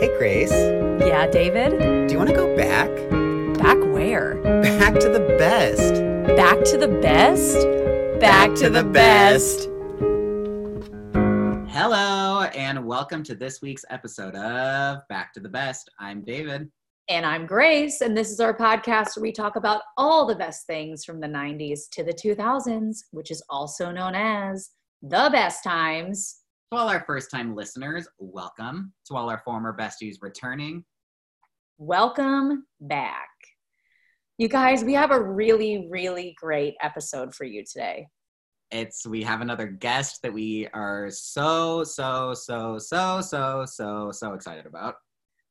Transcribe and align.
Hey, 0.00 0.08
Grace. 0.16 0.50
Yeah, 0.50 1.26
David? 1.26 1.78
Do 2.08 2.14
you 2.14 2.16
want 2.16 2.30
to 2.30 2.34
go 2.34 2.56
back? 2.56 2.88
Back 3.58 3.76
where? 3.92 4.36
Back 4.62 4.94
to 4.94 5.10
the 5.10 5.36
best. 5.38 5.92
Back 6.36 6.64
to 6.64 6.78
the 6.78 6.88
best? 6.88 7.54
Back, 8.18 8.54
to 8.54 8.70
the 8.70 8.82
best. 8.82 9.68
Hello, 11.70 12.44
and 12.54 12.86
welcome 12.86 13.22
to 13.24 13.34
this 13.34 13.60
week's 13.60 13.84
episode 13.90 14.34
of 14.36 15.06
Back 15.08 15.34
to 15.34 15.40
the 15.40 15.50
Best. 15.50 15.90
I'm 15.98 16.22
David. 16.22 16.70
And 17.10 17.26
I'm 17.26 17.44
Grace, 17.44 18.00
and 18.00 18.16
this 18.16 18.30
is 18.30 18.40
our 18.40 18.56
podcast 18.56 19.18
where 19.18 19.22
we 19.24 19.32
talk 19.32 19.56
about 19.56 19.82
all 19.98 20.24
the 20.24 20.34
best 20.34 20.66
things 20.66 21.04
from 21.04 21.20
the 21.20 21.26
90s 21.26 21.90
to 21.90 22.04
the 22.04 22.14
2000s, 22.14 23.00
which 23.10 23.30
is 23.30 23.42
also 23.50 23.90
known 23.90 24.14
as 24.14 24.70
the 25.02 25.28
best 25.30 25.62
times. 25.62 26.39
To 26.70 26.76
all 26.76 26.88
our 26.88 27.02
first 27.04 27.32
time 27.32 27.56
listeners, 27.56 28.06
welcome. 28.18 28.92
To 29.06 29.16
all 29.16 29.28
our 29.28 29.42
former 29.44 29.76
besties 29.76 30.18
returning, 30.20 30.84
Welcome 31.78 32.66
back. 32.80 33.28
You 34.38 34.46
guys, 34.46 34.84
we 34.84 34.92
have 34.92 35.10
a 35.10 35.20
really, 35.20 35.88
really 35.90 36.36
great 36.38 36.74
episode 36.80 37.34
for 37.34 37.42
you 37.42 37.64
today. 37.64 38.06
it's 38.70 39.04
we 39.04 39.24
have 39.24 39.40
another 39.40 39.66
guest 39.66 40.22
that 40.22 40.32
we 40.32 40.68
are 40.72 41.10
so, 41.10 41.82
so, 41.82 42.34
so, 42.34 42.78
so, 42.78 43.20
so, 43.20 43.64
so, 43.66 44.12
so 44.12 44.32
excited 44.34 44.66
about. 44.66 44.94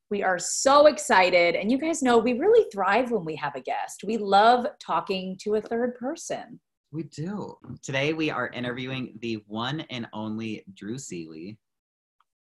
We 0.09 0.23
are 0.23 0.39
so 0.39 0.85
excited. 0.85 1.55
And 1.55 1.69
you 1.69 1.77
guys 1.77 2.01
know 2.01 2.17
we 2.17 2.31
really 2.39 2.69
thrive 2.71 3.11
when 3.11 3.25
we 3.25 3.35
have 3.35 3.55
a 3.55 3.61
guest. 3.61 4.05
We 4.05 4.15
love 4.15 4.67
talking 4.79 5.37
to 5.41 5.55
a 5.55 5.61
third 5.61 5.95
person. 5.95 6.61
We 6.91 7.03
do. 7.03 7.55
Today 7.83 8.13
we 8.13 8.31
are 8.31 8.49
interviewing 8.49 9.19
the 9.21 9.43
one 9.45 9.81
and 9.91 10.07
only 10.11 10.63
Drew 10.73 10.97
Seeley. 10.97 11.59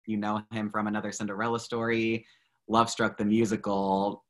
You 0.05 0.17
know 0.17 0.43
him 0.51 0.69
from 0.69 0.85
another 0.85 1.11
Cinderella 1.11 1.59
story, 1.59 2.27
Love 2.67 2.91
Struck 2.91 3.17
the 3.17 3.25
musical. 3.25 4.23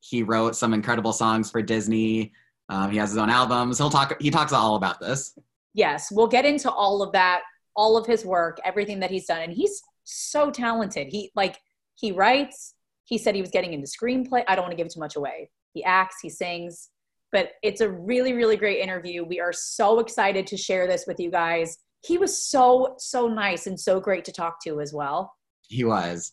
He 0.00 0.24
wrote 0.24 0.56
some 0.56 0.74
incredible 0.74 1.12
songs 1.12 1.52
for 1.52 1.62
Disney. 1.62 2.32
Um, 2.68 2.90
he 2.90 2.96
has 2.98 3.10
his 3.10 3.18
own 3.18 3.30
albums. 3.30 3.78
He'll 3.78 3.90
talk. 3.90 4.20
He 4.20 4.28
talks 4.28 4.52
all 4.52 4.74
about 4.74 4.98
this. 5.00 5.38
Yes, 5.72 6.10
we'll 6.10 6.26
get 6.26 6.44
into 6.44 6.68
all 6.68 7.00
of 7.00 7.12
that, 7.12 7.42
all 7.76 7.96
of 7.96 8.06
his 8.06 8.24
work, 8.24 8.58
everything 8.64 8.98
that 9.00 9.10
he's 9.10 9.26
done. 9.26 9.42
And 9.42 9.52
he's 9.52 9.80
so 10.02 10.50
talented. 10.50 11.06
He 11.08 11.30
like 11.36 11.58
he 11.94 12.10
writes, 12.10 12.74
he 13.04 13.18
said 13.18 13.36
he 13.36 13.40
was 13.40 13.50
getting 13.50 13.72
into 13.72 13.86
screenplay. 13.86 14.42
I 14.48 14.56
don't 14.56 14.64
want 14.64 14.72
to 14.72 14.76
give 14.76 14.92
too 14.92 15.00
much 15.00 15.14
away. 15.14 15.50
He 15.74 15.84
acts, 15.84 16.16
he 16.22 16.28
sings, 16.28 16.90
but 17.34 17.50
it's 17.64 17.80
a 17.80 17.90
really, 17.90 18.32
really 18.32 18.56
great 18.56 18.78
interview. 18.78 19.24
We 19.24 19.40
are 19.40 19.52
so 19.52 19.98
excited 19.98 20.46
to 20.46 20.56
share 20.56 20.86
this 20.86 21.04
with 21.04 21.18
you 21.18 21.32
guys. 21.32 21.78
He 22.06 22.16
was 22.16 22.46
so, 22.48 22.94
so 22.98 23.26
nice 23.26 23.66
and 23.66 23.78
so 23.78 23.98
great 23.98 24.24
to 24.26 24.32
talk 24.32 24.62
to 24.62 24.80
as 24.80 24.94
well. 24.94 25.34
He 25.66 25.82
was. 25.82 26.32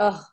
Oh, 0.00 0.24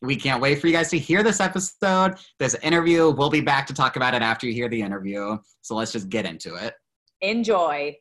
We 0.00 0.16
can't 0.16 0.40
wait 0.40 0.58
for 0.58 0.68
you 0.68 0.72
guys 0.72 0.88
to 0.90 0.98
hear 0.98 1.22
this 1.22 1.38
episode, 1.38 2.14
this 2.38 2.54
interview. 2.62 3.10
We'll 3.10 3.28
be 3.28 3.42
back 3.42 3.66
to 3.66 3.74
talk 3.74 3.96
about 3.96 4.14
it 4.14 4.22
after 4.22 4.46
you 4.46 4.54
hear 4.54 4.70
the 4.70 4.80
interview. 4.80 5.36
So 5.60 5.74
let's 5.74 5.92
just 5.92 6.08
get 6.08 6.24
into 6.24 6.54
it. 6.54 6.72
enjoy. 7.20 7.94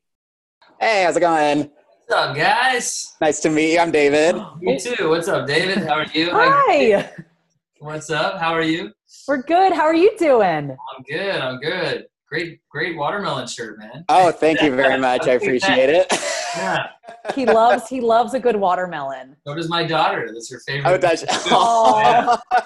Hey, 0.80 1.04
how's 1.04 1.18
it 1.18 1.20
going? 1.20 1.70
What's 2.08 2.14
up, 2.14 2.34
guys? 2.34 3.14
Nice 3.20 3.42
to 3.42 3.50
meet 3.50 3.74
you. 3.74 3.80
I'm 3.80 3.92
David. 3.92 4.42
You 4.62 4.80
too. 4.80 5.10
What's 5.10 5.28
up, 5.28 5.46
David? 5.46 5.80
How 5.80 5.96
are 5.96 6.06
you? 6.14 6.30
Hi, 6.32 7.12
What's 7.80 8.10
up? 8.10 8.40
How 8.40 8.54
are 8.54 8.64
you? 8.64 8.92
we're 9.28 9.44
good. 9.44 9.72
How 9.74 9.84
are 9.84 9.96
you 9.96 10.12
doing? 10.18 10.72
I'm 10.72 11.04
good. 11.08 11.36
I'm 11.36 11.60
good. 11.60 12.06
Great, 12.28 12.60
great 12.70 12.98
watermelon 12.98 13.48
shirt, 13.48 13.78
man. 13.80 14.04
Oh, 14.10 14.32
thank 14.32 14.62
you 14.62 14.76
very 14.76 15.00
much. 15.00 15.28
I 15.28 15.32
appreciate 15.34 15.90
it. 15.90 16.08
Yeah. 16.58 16.88
He 17.36 17.46
loves 17.46 17.88
he 17.88 18.02
loves 18.02 18.34
a 18.34 18.40
good 18.40 18.56
watermelon. 18.56 19.36
So 19.46 19.54
does 19.56 19.70
my 19.70 19.86
daughter. 19.86 20.28
That's 20.34 20.52
her 20.52 20.60
favorite. 20.66 20.90
Oh, 20.92 20.98
that's 20.98 21.24
Oh. 21.52 22.38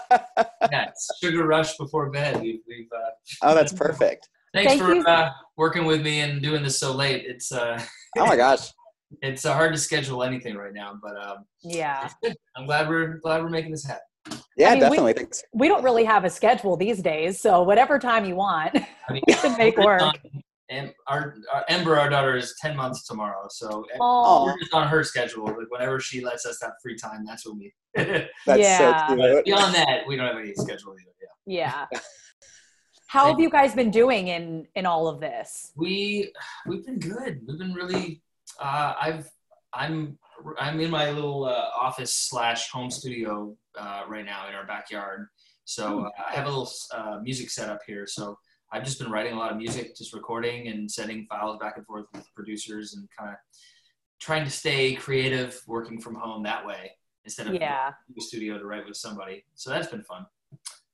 yeah, 0.72 0.88
it's 0.88 1.10
sugar 1.22 1.46
rush 1.46 1.78
before 1.78 2.10
bed. 2.10 2.42
We've, 2.42 2.62
we've, 2.68 2.88
uh, 2.96 3.10
oh, 3.44 3.54
that's 3.54 3.74
perfect. 3.74 4.30
thanks 4.54 4.74
Thank 4.74 5.04
for 5.04 5.10
uh, 5.10 5.30
working 5.58 5.86
with 5.86 6.02
me 6.02 6.22
and 6.22 6.42
doing 6.42 6.64
this 6.64 6.80
so 6.80 6.94
late. 6.94 7.26
It's 7.28 7.52
uh, 7.52 7.84
Oh 8.18 8.26
my 8.26 8.36
gosh. 8.38 8.72
it's 9.22 9.46
uh, 9.46 9.54
hard 9.54 9.74
to 9.74 9.80
schedule 9.80 10.24
anything 10.24 10.56
right 10.56 10.74
now, 10.74 10.98
but 11.04 11.22
um, 11.22 11.46
Yeah. 11.64 12.10
I'm 12.56 12.66
glad 12.66 12.88
we're 12.90 13.18
glad 13.18 13.44
we're 13.44 13.50
making 13.50 13.72
this 13.72 13.86
happen. 13.86 14.02
Yeah, 14.58 14.68
I 14.68 14.72
mean, 14.72 14.80
we- 14.80 14.84
definitely. 14.90 15.14
Thanks. 15.14 15.44
We 15.54 15.68
don't 15.68 15.84
really 15.84 16.04
have 16.06 16.24
a 16.26 16.30
schedule 16.30 16.76
these 16.78 17.02
days, 17.02 17.40
so 17.40 17.64
whatever 17.64 18.00
time 18.00 18.26
you 18.26 18.36
want, 18.36 18.76
I 18.76 19.14
mean, 19.14 19.24
we 19.28 19.34
can 19.34 19.58
make 19.58 19.78
work. 19.78 20.16
And 20.70 20.94
our, 21.08 21.36
our 21.54 21.66
Ember, 21.68 22.00
our 22.00 22.10
daughter, 22.10 22.36
is 22.38 22.56
ten 22.62 22.78
months 22.78 23.06
tomorrow, 23.06 23.46
so 23.50 23.86
Oh, 24.00 24.46
we're 24.46 24.58
just 24.60 24.74
on 24.74 24.88
her 24.88 25.04
schedule. 25.04 25.46
Like 25.46 25.70
whenever 25.70 26.00
she 26.00 26.22
lets 26.24 26.46
us 26.46 26.60
have 26.62 26.72
free 26.82 26.96
time, 26.98 27.26
that's 27.26 27.46
when 27.46 27.60
we. 27.60 27.74
That's 28.46 28.62
Yeah. 28.62 29.08
so 29.10 29.16
cute. 29.16 29.46
Beyond 29.46 29.76
that, 29.76 30.08
we 30.08 30.16
don't 30.16 30.28
have 30.28 30.38
any 30.38 30.54
schedule 30.54 30.94
either. 30.94 31.12
Yeah. 31.46 31.86
yeah. 31.92 32.00
How 33.08 33.28
have 33.28 33.42
you 33.42 33.50
guys 33.50 33.76
been 33.76 33.92
doing 33.92 34.30
in 34.30 34.66
in 34.76 34.86
all 34.86 35.10
of 35.10 35.20
this? 35.20 35.74
We 35.76 36.32
we've 36.66 36.86
been 36.86 37.00
good. 37.00 37.42
We've 37.46 37.60
been 37.60 37.74
really. 37.74 38.22
Uh, 38.58 38.94
I've 39.02 39.30
I'm 39.74 40.18
I'm 40.60 40.80
in 40.80 40.90
my 40.92 41.10
little 41.12 41.46
uh, 41.46 41.66
office 41.80 42.14
slash 42.16 42.70
home 42.70 42.90
studio 42.92 43.56
uh, 43.80 44.04
right 44.08 44.26
now 44.26 44.48
in 44.48 44.56
our 44.56 44.66
backyard. 44.66 45.28
So 45.66 46.02
uh, 46.06 46.10
I 46.30 46.34
have 46.34 46.46
a 46.46 46.50
little 46.50 46.70
uh, 46.94 47.20
music 47.22 47.50
set 47.50 47.70
up 47.70 47.80
here. 47.86 48.06
So 48.08 48.38
I've 48.72 48.84
just 48.84 49.00
been 49.00 49.12
writing 49.12 49.34
a 49.34 49.38
lot 49.38 49.52
of 49.52 49.58
music, 49.58 49.96
just 49.96 50.14
recording 50.14 50.68
and 50.68 50.90
sending 50.90 51.26
files 51.30 51.58
back 51.60 51.78
and 51.78 51.86
forth 51.86 52.06
with 52.14 52.26
producers 52.36 52.94
and 52.96 53.08
kind 53.18 53.32
of 53.32 53.36
trying 54.20 54.44
to 54.46 54.52
stay 54.52 54.94
creative, 54.96 55.60
working 55.68 56.00
from 56.00 56.16
home 56.16 56.44
that 56.44 56.66
way 56.66 56.92
instead 57.26 57.48
of 57.48 57.54
Yeah. 57.54 57.92
the 58.16 58.22
studio 58.22 58.58
to 58.58 58.66
write 58.66 58.86
with 58.86 58.98
somebody. 58.98 59.44
So 59.56 59.70
that's 59.70 59.88
been 59.88 60.04
fun. 60.04 60.26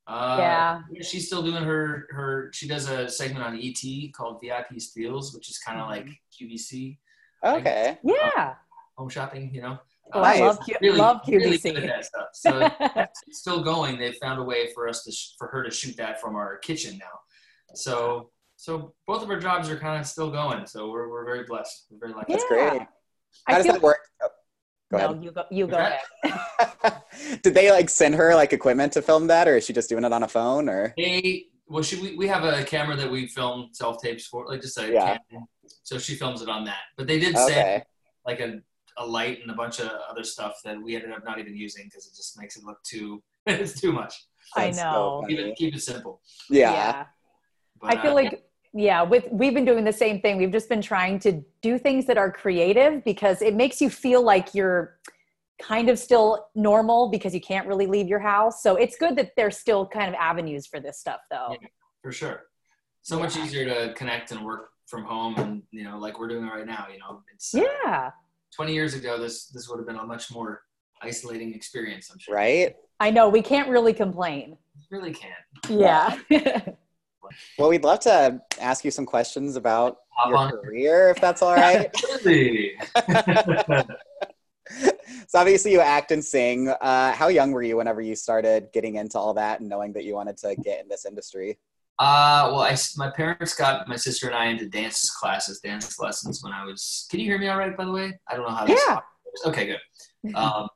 Uh, 0.08 0.38
Yeah. 0.40 0.82
She's 1.02 1.28
still 1.28 1.44
doing 1.44 1.64
her 1.64 2.08
her. 2.12 2.50
She 2.54 2.68
does 2.68 2.90
a 2.90 3.10
segment 3.10 3.46
on 3.46 3.60
ET 3.62 4.12
called 4.14 4.40
VIP 4.42 4.80
Steals, 4.80 5.34
which 5.34 5.50
is 5.50 5.58
kind 5.60 5.80
of 5.80 5.88
like 5.88 6.08
QVC 6.32 6.98
Okay. 7.44 7.98
Yeah. 8.04 8.56
Home 8.98 9.10
shopping. 9.10 9.54
You 9.54 9.62
know. 9.62 9.78
Oh, 10.14 10.22
Nice. 10.22 10.38
I 10.38 10.42
um, 10.42 10.48
love 10.48 10.60
Q- 10.66 10.76
Really, 10.82 10.98
love 10.98 11.20
really 11.28 11.58
QVC. 11.58 11.76
good 11.76 11.84
at 11.84 11.90
that 11.90 12.06
stuff. 12.06 12.28
So 12.34 12.70
it's 13.28 13.40
still 13.40 13.62
going. 13.62 13.98
They 14.00 14.14
found 14.14 14.40
a 14.40 14.44
way 14.44 14.72
for 14.74 14.88
us 14.88 15.04
to 15.04 15.12
sh- 15.12 15.32
for 15.38 15.48
her 15.50 15.64
to 15.64 15.72
shoot 15.72 15.98
that 15.98 16.22
from 16.22 16.36
our 16.36 16.58
kitchen 16.60 16.98
now. 16.98 17.20
So 17.76 18.30
so 18.56 18.94
both 19.06 19.22
of 19.22 19.30
our 19.30 19.40
jobs 19.40 19.70
are 19.70 19.78
kind 19.78 20.00
of 20.00 20.08
still 20.08 20.32
going. 20.32 20.66
So 20.66 20.90
we're 20.90 21.10
we're 21.10 21.26
very 21.26 21.44
blessed. 21.44 21.88
We're 21.92 22.00
very 22.00 22.14
lucky. 22.14 22.34
That's 22.34 22.46
Yeah. 22.50 22.70
great. 22.70 22.82
How 23.46 23.54
I 23.54 23.58
does 23.58 23.66
feel 23.66 23.74
that 23.74 23.82
work? 23.82 24.00
Oh, 24.24 24.30
go 24.92 24.98
no, 25.12 25.22
you 25.22 25.32
go 25.32 25.44
you 25.52 25.68
go 25.68 25.78
ahead. 25.78 26.00
Did 27.44 27.54
they 27.54 27.72
like 27.72 27.90
send 27.90 28.16
her 28.16 28.34
like 28.34 28.54
equipment 28.54 28.94
to 28.94 29.02
film 29.02 29.28
that, 29.28 29.48
or 29.50 29.58
is 29.58 29.66
she 29.66 29.74
just 29.74 29.90
doing 29.90 30.06
it 30.06 30.14
on 30.14 30.24
a 30.24 30.28
phone? 30.28 30.70
Or 30.70 30.94
They 30.98 31.48
well, 31.68 31.84
she 31.84 32.02
we, 32.02 32.16
we 32.16 32.28
have 32.28 32.46
a 32.46 32.64
camera 32.64 32.96
that 32.96 33.12
we 33.12 33.28
film 33.28 33.70
self 33.74 34.02
tapes 34.02 34.26
for, 34.26 34.48
like 34.48 34.62
just 34.62 34.78
a 34.80 34.90
Yeah. 34.92 35.18
Canon. 35.30 35.48
So 35.84 35.98
she 35.98 36.16
films 36.16 36.42
it 36.42 36.48
on 36.48 36.64
that. 36.64 36.80
But 36.96 37.08
they 37.08 37.20
did 37.20 37.36
say 37.38 37.44
okay, 37.52 37.84
like 38.26 38.40
a, 38.40 38.60
a 38.98 39.06
light 39.06 39.40
and 39.42 39.52
a 39.52 39.54
bunch 39.54 39.80
of 39.80 39.90
other 40.10 40.24
stuff 40.24 40.60
that 40.66 40.82
we 40.82 40.96
ended 40.96 41.12
up 41.12 41.24
not 41.24 41.40
even 41.40 41.56
using 41.56 41.86
because 41.86 42.08
it 42.08 42.16
just 42.16 42.40
makes 42.40 42.58
it 42.58 42.64
look 42.64 42.82
too 42.84 43.22
it's 43.48 43.80
too 43.80 43.92
much. 43.92 44.14
I 44.56 44.66
That's 44.66 44.80
so 44.80 44.84
know. 44.84 45.26
Keep 45.28 45.40
it 45.40 45.56
keep 45.56 45.76
it 45.76 45.82
simple. 45.82 46.22
yeah. 46.50 47.06
But, 47.82 47.98
I 47.98 48.02
feel 48.02 48.12
uh, 48.12 48.16
like 48.16 48.44
yeah, 48.74 49.02
with 49.02 49.26
we've 49.32 49.54
been 49.54 49.66
doing 49.66 49.84
the 49.84 49.94
same 49.94 50.22
thing. 50.22 50.38
We've 50.38 50.52
just 50.52 50.70
been 50.70 50.82
trying 50.82 51.20
to 51.20 51.42
do 51.62 51.78
things 51.78 52.06
that 52.08 52.18
are 52.18 52.32
creative 52.32 53.04
because 53.04 53.42
it 53.42 53.56
makes 53.56 53.82
you 53.82 53.90
feel 53.90 54.22
like 54.22 54.54
you're 54.54 55.00
kind 55.62 55.90
of 55.90 55.98
still 55.98 56.48
normal 56.56 57.10
because 57.10 57.34
you 57.34 57.42
can't 57.42 57.68
really 57.68 57.88
leave 57.88 58.08
your 58.08 58.20
house. 58.20 58.62
So 58.62 58.76
it's 58.76 58.96
good 58.96 59.16
that 59.16 59.32
there's 59.36 59.58
still 59.58 59.88
kind 59.88 60.10
of 60.10 60.16
avenues 60.16 60.68
for 60.68 60.80
this 60.80 61.00
stuff 61.00 61.22
though. 61.32 61.56
Yeah. 61.62 61.68
for 62.02 62.12
sure. 62.12 62.44
So 63.02 63.18
much 63.18 63.38
easier 63.38 63.66
to 63.66 63.94
connect 63.94 64.32
and 64.32 64.44
work 64.44 64.70
from 64.86 65.04
home, 65.04 65.36
and 65.38 65.64
you 65.72 65.84
know, 65.84 65.98
like 65.98 66.20
we're 66.20 66.28
doing 66.28 66.44
it 66.44 66.52
right 66.52 66.66
now. 66.68 66.88
You 66.92 67.00
know, 67.00 67.22
it's 67.34 67.56
uh, 67.56 67.62
Yeah. 67.62 68.12
20 68.58 68.74
years 68.74 68.96
ago. 68.96 69.20
This 69.20 69.46
this 69.48 69.70
would 69.70 69.78
have 69.78 69.88
been 69.88 69.98
a 69.98 70.04
much 70.04 70.32
more 70.32 70.64
isolating 71.02 71.54
experience. 71.54 72.10
I'm 72.12 72.18
sure. 72.18 72.36
Right. 72.36 72.76
I 73.00 73.12
know 73.12 73.30
we 73.30 73.44
can't 73.44 73.70
really 73.70 73.94
complain. 73.94 74.58
Really 74.90 75.14
can't. 75.14 75.34
Yeah. 75.70 76.18
Well, 77.58 77.68
we'd 77.68 77.84
love 77.84 78.00
to 78.02 78.42
ask 78.62 78.86
you 78.86 78.92
some 78.92 79.06
questions 79.06 79.58
about 79.58 79.98
Hop 80.12 80.30
your 80.30 80.38
on. 80.38 80.52
career, 80.52 81.10
if 81.10 81.20
that's 81.20 81.42
all 81.42 81.54
right. 81.54 81.94
Really? 82.24 82.72
so 85.28 85.40
obviously 85.40 85.74
you 85.74 85.82
act 85.82 86.12
and 86.12 86.24
sing. 86.24 86.70
Uh, 86.70 87.12
how 87.12 87.28
young 87.28 87.52
were 87.52 87.64
you 87.64 87.76
whenever 87.76 88.00
you 88.00 88.16
started 88.16 88.70
getting 88.74 88.96
into 88.96 89.20
all 89.20 89.34
that 89.34 89.60
and 89.60 89.68
knowing 89.68 89.92
that 89.92 90.06
you 90.06 90.14
wanted 90.14 90.38
to 90.38 90.56
get 90.56 90.82
in 90.82 90.88
this 90.88 91.06
industry? 91.06 91.60
Uh, 92.00 92.50
well, 92.52 92.62
I, 92.62 92.78
my 92.98 93.10
parents 93.10 93.56
got 93.56 93.88
my 93.88 93.96
sister 93.96 94.28
and 94.28 94.36
I 94.36 94.46
into 94.48 94.70
dance 94.70 95.10
classes, 95.10 95.60
dance 95.62 95.98
lessons 96.00 96.44
when 96.44 96.54
I 96.54 96.64
was. 96.64 97.08
Can 97.10 97.20
you 97.20 97.26
hear 97.26 97.40
me 97.40 97.48
all 97.48 97.58
right? 97.58 97.76
By 97.76 97.86
the 97.86 97.92
way, 97.92 98.20
I 98.28 98.36
don't 98.36 98.48
know 98.48 98.54
how. 98.54 98.66
This 98.66 98.80
Yeah. 98.88 98.96
works. 98.96 99.46
Okay, 99.48 99.66
good. 99.68 99.80
Um, 100.36 100.68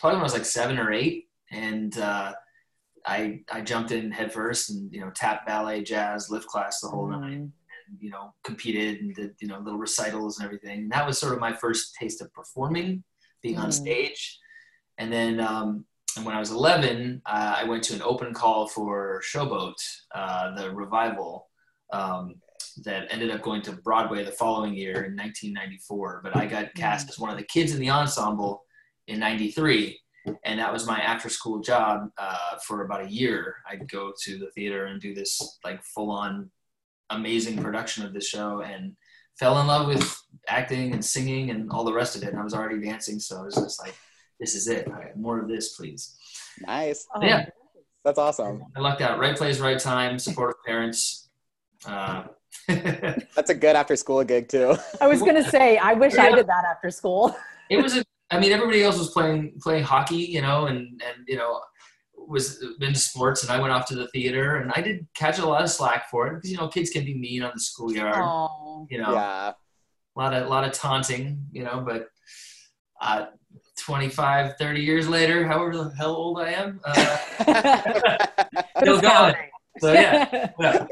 probably 0.00 0.16
when 0.16 0.20
I 0.20 0.22
was 0.22 0.34
like 0.34 0.44
seven 0.44 0.78
or 0.78 0.92
eight, 0.92 1.28
and 1.50 1.96
uh, 1.98 2.32
I 3.06 3.40
I 3.50 3.60
jumped 3.62 3.90
in 3.90 4.10
headfirst 4.12 4.70
and 4.70 4.92
you 4.92 5.00
know 5.00 5.10
tap, 5.10 5.46
ballet, 5.46 5.82
jazz, 5.82 6.30
lift 6.30 6.46
class 6.46 6.80
the 6.80 6.88
whole 6.88 7.08
night. 7.08 7.38
Mm. 7.38 7.50
And, 7.90 7.98
you 8.00 8.10
know, 8.10 8.34
competed 8.44 9.00
and 9.00 9.14
did 9.14 9.34
you 9.40 9.48
know 9.48 9.58
little 9.60 9.78
recitals 9.78 10.38
and 10.38 10.44
everything. 10.46 10.80
And 10.80 10.92
that 10.92 11.06
was 11.06 11.18
sort 11.18 11.32
of 11.32 11.40
my 11.40 11.52
first 11.54 11.94
taste 11.98 12.20
of 12.20 12.32
performing, 12.34 13.02
being 13.42 13.56
on 13.58 13.70
Mm. 13.70 13.72
stage. 13.72 14.38
And 14.98 15.10
then 15.12 15.40
um, 15.40 15.86
and 16.18 16.26
when 16.26 16.34
I 16.34 16.40
was 16.40 16.50
11, 16.50 17.22
uh, 17.24 17.54
I 17.58 17.64
went 17.64 17.84
to 17.84 17.94
an 17.94 18.02
open 18.02 18.34
call 18.34 18.66
for 18.66 19.22
Showboat, 19.24 19.74
uh, 20.14 20.54
the 20.56 20.70
revival 20.70 21.48
um, 21.92 22.34
that 22.84 23.06
ended 23.10 23.30
up 23.30 23.40
going 23.40 23.62
to 23.62 23.72
Broadway 23.72 24.24
the 24.24 24.32
following 24.32 24.74
year 24.74 25.04
in 25.04 25.16
1994. 25.16 26.20
But 26.22 26.36
I 26.36 26.46
got 26.46 26.74
cast 26.74 27.08
as 27.08 27.18
one 27.18 27.30
of 27.30 27.38
the 27.38 27.44
kids 27.44 27.72
in 27.72 27.80
the 27.80 27.90
ensemble 27.90 28.64
in 29.06 29.20
93. 29.20 29.98
And 30.44 30.58
that 30.58 30.72
was 30.72 30.86
my 30.86 30.98
after 31.00 31.28
school 31.28 31.60
job 31.60 32.10
uh, 32.18 32.58
for 32.66 32.82
about 32.82 33.06
a 33.06 33.10
year. 33.10 33.56
I'd 33.68 33.88
go 33.88 34.12
to 34.24 34.38
the 34.38 34.50
theater 34.50 34.86
and 34.86 35.00
do 35.00 35.14
this 35.14 35.58
like 35.64 35.82
full 35.84 36.10
on 36.10 36.50
amazing 37.10 37.62
production 37.62 38.04
of 38.04 38.12
the 38.12 38.20
show 38.20 38.60
and 38.62 38.94
fell 39.38 39.60
in 39.60 39.68
love 39.68 39.86
with 39.86 40.20
acting 40.48 40.92
and 40.92 41.04
singing 41.04 41.50
and 41.50 41.70
all 41.70 41.84
the 41.84 41.92
rest 41.92 42.16
of 42.16 42.22
it. 42.24 42.30
And 42.30 42.38
I 42.38 42.44
was 42.44 42.54
already 42.54 42.80
dancing. 42.80 43.20
So 43.20 43.40
I 43.40 43.44
was 43.44 43.54
just 43.54 43.80
like, 43.80 43.94
this 44.40 44.54
is 44.54 44.68
it. 44.68 44.88
Right, 44.88 45.16
more 45.16 45.40
of 45.40 45.48
this, 45.48 45.74
please. 45.76 46.16
Nice. 46.66 47.06
Oh, 47.14 47.22
Yeah. 47.22 47.46
That's 48.04 48.18
awesome. 48.18 48.62
I 48.76 48.80
lucked 48.80 49.02
out. 49.02 49.18
Right 49.18 49.36
place, 49.36 49.58
right 49.60 49.78
time. 49.78 50.18
Supportive 50.18 50.56
parents. 50.64 51.28
Uh, 51.84 52.24
That's 52.68 53.50
a 53.50 53.54
good 53.54 53.76
after 53.76 53.96
school 53.96 54.22
gig 54.24 54.48
too. 54.48 54.76
I 55.00 55.06
was 55.06 55.20
gonna 55.20 55.44
say, 55.48 55.76
I 55.76 55.92
wish 55.94 56.16
I 56.16 56.30
did 56.34 56.46
that 56.46 56.64
after 56.70 56.90
school. 56.90 57.36
It 57.70 57.82
was. 57.82 57.98
A, 57.98 58.04
I 58.30 58.40
mean, 58.40 58.52
everybody 58.52 58.82
else 58.82 58.98
was 58.98 59.10
playing 59.10 59.58
playing 59.60 59.84
hockey, 59.84 60.16
you 60.16 60.40
know, 60.40 60.66
and 60.68 60.78
and 61.06 61.16
you 61.26 61.36
know 61.36 61.60
was 62.16 62.64
into 62.80 62.98
sports, 62.98 63.42
and 63.42 63.52
I 63.52 63.60
went 63.60 63.74
off 63.74 63.86
to 63.88 63.94
the 63.94 64.08
theater, 64.08 64.56
and 64.56 64.72
I 64.74 64.80
did 64.80 65.06
catch 65.14 65.38
a 65.38 65.44
lot 65.46 65.62
of 65.62 65.68
slack 65.70 66.08
for 66.08 66.28
it 66.28 66.34
because 66.36 66.50
you 66.50 66.56
know 66.56 66.68
kids 66.68 66.88
can 66.88 67.04
be 67.04 67.14
mean 67.14 67.42
on 67.42 67.50
the 67.54 67.60
schoolyard, 67.60 68.14
Oh, 68.16 68.86
you 68.90 68.98
know, 69.02 69.12
Yeah. 69.12 69.52
a 69.52 70.18
lot 70.18 70.32
of 70.32 70.46
a 70.46 70.48
lot 70.48 70.64
of 70.64 70.72
taunting, 70.72 71.44
you 71.52 71.64
know, 71.64 71.82
but. 71.86 72.08
Uh, 73.00 73.26
25 73.78 74.56
30 74.58 74.80
years 74.80 75.08
later 75.08 75.46
however 75.46 75.76
the 75.76 75.90
hell 75.96 76.14
old 76.14 76.40
i 76.40 76.50
am 76.50 76.80
uh, 76.84 77.16
still 78.80 79.00
going 79.00 79.34
so 79.78 79.92
yeah, 79.92 80.50
yeah. 80.60 80.86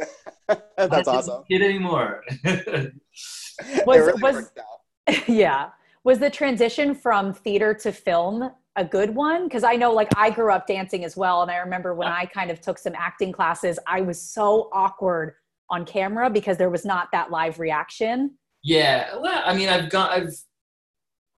That's 0.77 1.09
awesome. 1.09 1.43
a 1.43 1.45
kid 1.51 1.63
anymore 1.63 2.23
It 2.45 3.87
Was- 3.87 3.99
really 3.99 4.23
was- 4.23 4.35
worked 4.35 4.59
out. 4.59 5.29
yeah. 5.29 5.71
Was 6.05 6.19
the 6.19 6.31
transition 6.31 6.95
from 6.95 7.33
theater 7.33 7.75
to 7.75 7.91
film 7.91 8.51
a 8.77 8.85
good 8.85 9.15
one? 9.15 9.45
Because 9.49 9.65
I 9.65 9.75
know, 9.75 9.93
like, 9.93 10.09
I 10.17 10.31
grew 10.31 10.53
up 10.53 10.67
dancing 10.67 11.05
as 11.05 11.17
well, 11.17 11.43
and 11.43 11.51
I 11.51 11.57
remember 11.57 11.95
when 11.95 12.07
I 12.09 12.27
kind 12.27 12.51
of 12.51 12.61
took 12.61 12.79
some 12.79 12.93
acting 12.97 13.33
classes, 13.33 13.79
I 13.89 14.03
was 14.03 14.21
so 14.21 14.69
awkward 14.73 15.35
on 15.71 15.85
camera 15.85 16.31
because 16.31 16.59
there 16.59 16.71
was 16.71 16.85
not 16.85 17.09
that 17.13 17.31
live 17.33 17.59
reaction. 17.59 18.37
Yeah, 18.63 19.17
well, 19.21 19.43
I 19.45 19.57
mean, 19.57 19.69
I've 19.69 19.91
gone, 19.91 20.11
I've, 20.11 20.35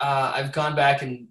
uh, 0.01 0.33
I've 0.35 0.53
gone 0.53 0.77
back 0.77 1.03
and 1.03 1.29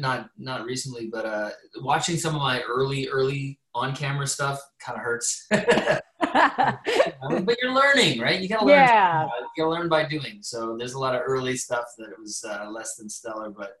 not 0.00 0.30
not 0.38 0.64
recently, 0.64 1.06
but 1.06 1.24
uh, 1.26 1.50
watching 1.80 2.16
some 2.16 2.34
of 2.34 2.40
my 2.42 2.60
early 2.62 3.08
early 3.08 3.58
on 3.74 3.94
camera 3.94 4.26
stuff 4.26 4.60
kind 4.84 4.98
of 4.98 5.04
hurts. 5.04 5.46
but 6.20 7.56
you're 7.62 7.72
learning, 7.72 8.20
right? 8.20 8.40
You 8.40 8.48
gotta 8.48 8.66
learn. 8.66 8.86
yeah. 8.86 9.24
You 9.24 9.48
gotta 9.64 9.70
learn 9.70 9.88
by 9.88 10.06
doing. 10.06 10.38
So 10.42 10.76
there's 10.76 10.94
a 10.94 10.98
lot 10.98 11.14
of 11.14 11.22
early 11.24 11.56
stuff 11.56 11.84
that 11.98 12.10
was 12.18 12.44
uh, 12.48 12.68
less 12.70 12.96
than 12.96 13.08
stellar, 13.08 13.50
but 13.50 13.74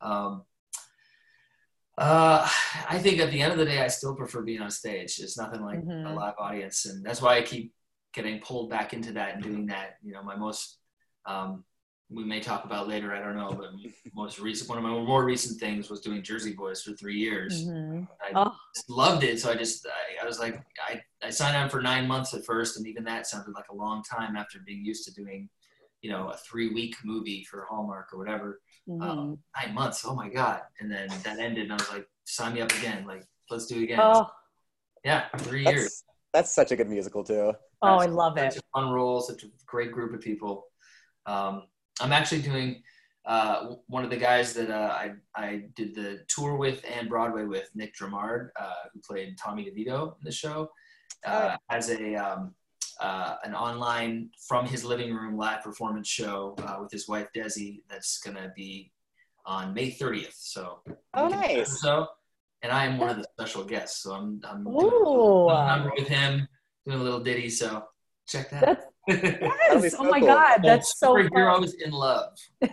um, 0.00 0.42
uh, 1.96 2.48
I 2.88 2.98
think 2.98 3.20
at 3.20 3.30
the 3.30 3.40
end 3.40 3.52
of 3.52 3.58
the 3.58 3.64
day, 3.64 3.80
I 3.80 3.88
still 3.88 4.14
prefer 4.16 4.42
being 4.42 4.60
on 4.60 4.70
stage. 4.70 5.18
It's 5.20 5.38
nothing 5.38 5.62
like 5.62 5.78
a 5.78 5.82
Mhm. 5.82 6.14
live 6.16 6.34
audience, 6.38 6.86
and 6.86 7.04
that's 7.04 7.22
why 7.22 7.36
I 7.36 7.42
keep 7.42 7.72
getting 8.12 8.40
pulled 8.40 8.70
back 8.70 8.92
into 8.92 9.12
that 9.12 9.34
and 9.34 9.42
doing 9.42 9.66
that. 9.66 9.98
You 10.02 10.12
know, 10.14 10.22
my 10.22 10.36
most 10.36 10.78
um, 11.26 11.64
we 12.14 12.24
may 12.24 12.40
talk 12.40 12.64
about 12.64 12.86
later. 12.88 13.12
I 13.12 13.20
don't 13.20 13.36
know, 13.36 13.50
but 13.52 13.70
most 14.14 14.38
recent 14.38 14.68
one 14.68 14.78
of 14.78 14.84
my 14.84 14.90
more 14.90 15.24
recent 15.24 15.58
things 15.58 15.90
was 15.90 16.00
doing 16.00 16.22
Jersey 16.22 16.52
Boys 16.52 16.82
for 16.82 16.92
three 16.92 17.16
years. 17.18 17.66
Mhm. 17.66 18.06
I 18.22 18.30
Oh. 18.34 18.56
just 18.74 18.88
loved 18.88 19.24
it. 19.24 19.40
So 19.40 19.50
I 19.50 19.56
just, 19.56 19.86
I, 19.86 20.22
I 20.22 20.26
was 20.26 20.38
like, 20.38 20.62
I, 20.86 21.02
I 21.22 21.30
signed 21.30 21.56
on 21.56 21.68
for 21.68 21.82
nine 21.82 22.06
months 22.06 22.32
at 22.34 22.44
first, 22.44 22.76
and 22.76 22.86
even 22.86 23.04
that 23.04 23.26
sounded 23.26 23.52
like 23.54 23.68
a 23.70 23.74
long 23.74 24.02
time 24.04 24.36
after 24.36 24.58
being 24.64 24.84
used 24.84 25.04
to 25.06 25.12
doing, 25.12 25.48
you 26.02 26.10
know, 26.10 26.28
a 26.28 26.36
three 26.36 26.72
week 26.72 26.94
movie 27.04 27.44
for 27.44 27.66
Hallmark 27.68 28.12
or 28.12 28.18
whatever. 28.18 28.60
Mhm. 28.88 29.02
Um, 29.02 29.38
nine 29.56 29.74
months, 29.74 30.04
oh 30.06 30.14
my 30.14 30.28
God. 30.28 30.60
And 30.80 30.90
then 30.90 31.08
that 31.24 31.38
ended, 31.38 31.64
and 31.64 31.72
I 31.72 31.76
was 31.76 31.90
like, 31.90 32.06
sign 32.24 32.54
me 32.54 32.60
up 32.60 32.70
again. 32.72 33.06
Like, 33.06 33.26
let's 33.50 33.66
do 33.66 33.80
it 33.80 33.84
again. 33.84 33.98
Oh, 34.00 34.30
Yeah, 35.04 35.28
three 35.38 35.64
years. 35.64 35.82
That's, 35.82 36.04
that's 36.32 36.54
such 36.54 36.70
a 36.72 36.76
good 36.76 36.88
musical 36.88 37.24
too. 37.24 37.52
oh, 37.82 37.88
I 37.98 38.06
love 38.06 38.38
Such 38.38 38.56
it. 38.56 38.58
a 38.58 38.62
fun 38.80 38.90
role, 38.92 39.20
such 39.20 39.42
a 39.42 39.48
great 39.66 39.90
group 39.92 40.14
of 40.14 40.20
people. 40.20 40.66
Um, 41.26 41.64
I'm 42.00 42.12
actually 42.12 42.42
doing 42.42 42.82
uh, 43.24 43.76
one 43.86 44.04
of 44.04 44.10
the 44.10 44.16
guys 44.16 44.52
that 44.54 44.70
uh, 44.70 44.92
I, 44.92 45.12
I 45.34 45.64
did 45.74 45.94
the 45.94 46.24
tour 46.28 46.56
with 46.56 46.84
and 46.90 47.08
Broadway 47.08 47.44
with, 47.44 47.70
Nick 47.74 47.94
Dromard, 47.96 48.50
uh, 48.60 48.72
who 48.92 49.00
played 49.00 49.38
Tommy 49.38 49.64
DeVito 49.64 50.16
in 50.18 50.24
the 50.24 50.32
show, 50.32 50.70
uh, 51.24 51.56
as 51.70 51.90
a 51.90 52.14
um, 52.16 52.54
uh, 53.00 53.36
an 53.44 53.54
online 53.54 54.30
from 54.46 54.66
his 54.66 54.84
living 54.84 55.14
room 55.14 55.36
live 55.36 55.62
performance 55.62 56.08
show 56.08 56.54
uh, 56.58 56.78
with 56.80 56.92
his 56.92 57.08
wife 57.08 57.28
Desi. 57.34 57.82
That's 57.88 58.18
gonna 58.18 58.52
be 58.54 58.92
on 59.46 59.72
May 59.74 59.90
30th. 59.90 60.34
So 60.34 60.80
Oh, 61.14 61.28
nice. 61.28 61.80
So, 61.80 62.06
and 62.62 62.72
I 62.72 62.84
am 62.86 62.98
one 62.98 63.08
of 63.08 63.16
the 63.16 63.24
special 63.32 63.64
guests. 63.64 64.02
So 64.02 64.12
I'm 64.12 64.40
I'm 64.44 64.64
doing 64.64 64.76
a 64.76 64.80
Ooh. 64.80 64.82
little 64.82 65.66
number 65.66 65.92
with 65.96 66.08
him, 66.08 66.46
doing 66.86 67.00
a 67.00 67.02
little 67.02 67.20
ditty. 67.20 67.50
So 67.50 67.84
check 68.26 68.50
that. 68.50 68.64
That's 68.64 68.84
out. 68.84 68.84
That'd 68.84 68.88
be 68.88 68.93
yes. 69.08 69.52
Oh 69.70 69.88
so 69.88 69.96
Oh 70.00 70.10
my 70.10 70.18
cool. 70.18 70.28
God, 70.28 70.58
that's 70.62 70.98
so 70.98 71.14
fun. 71.14 71.28
superheroes 71.30 71.72
in 71.84 71.90
love. 71.92 72.32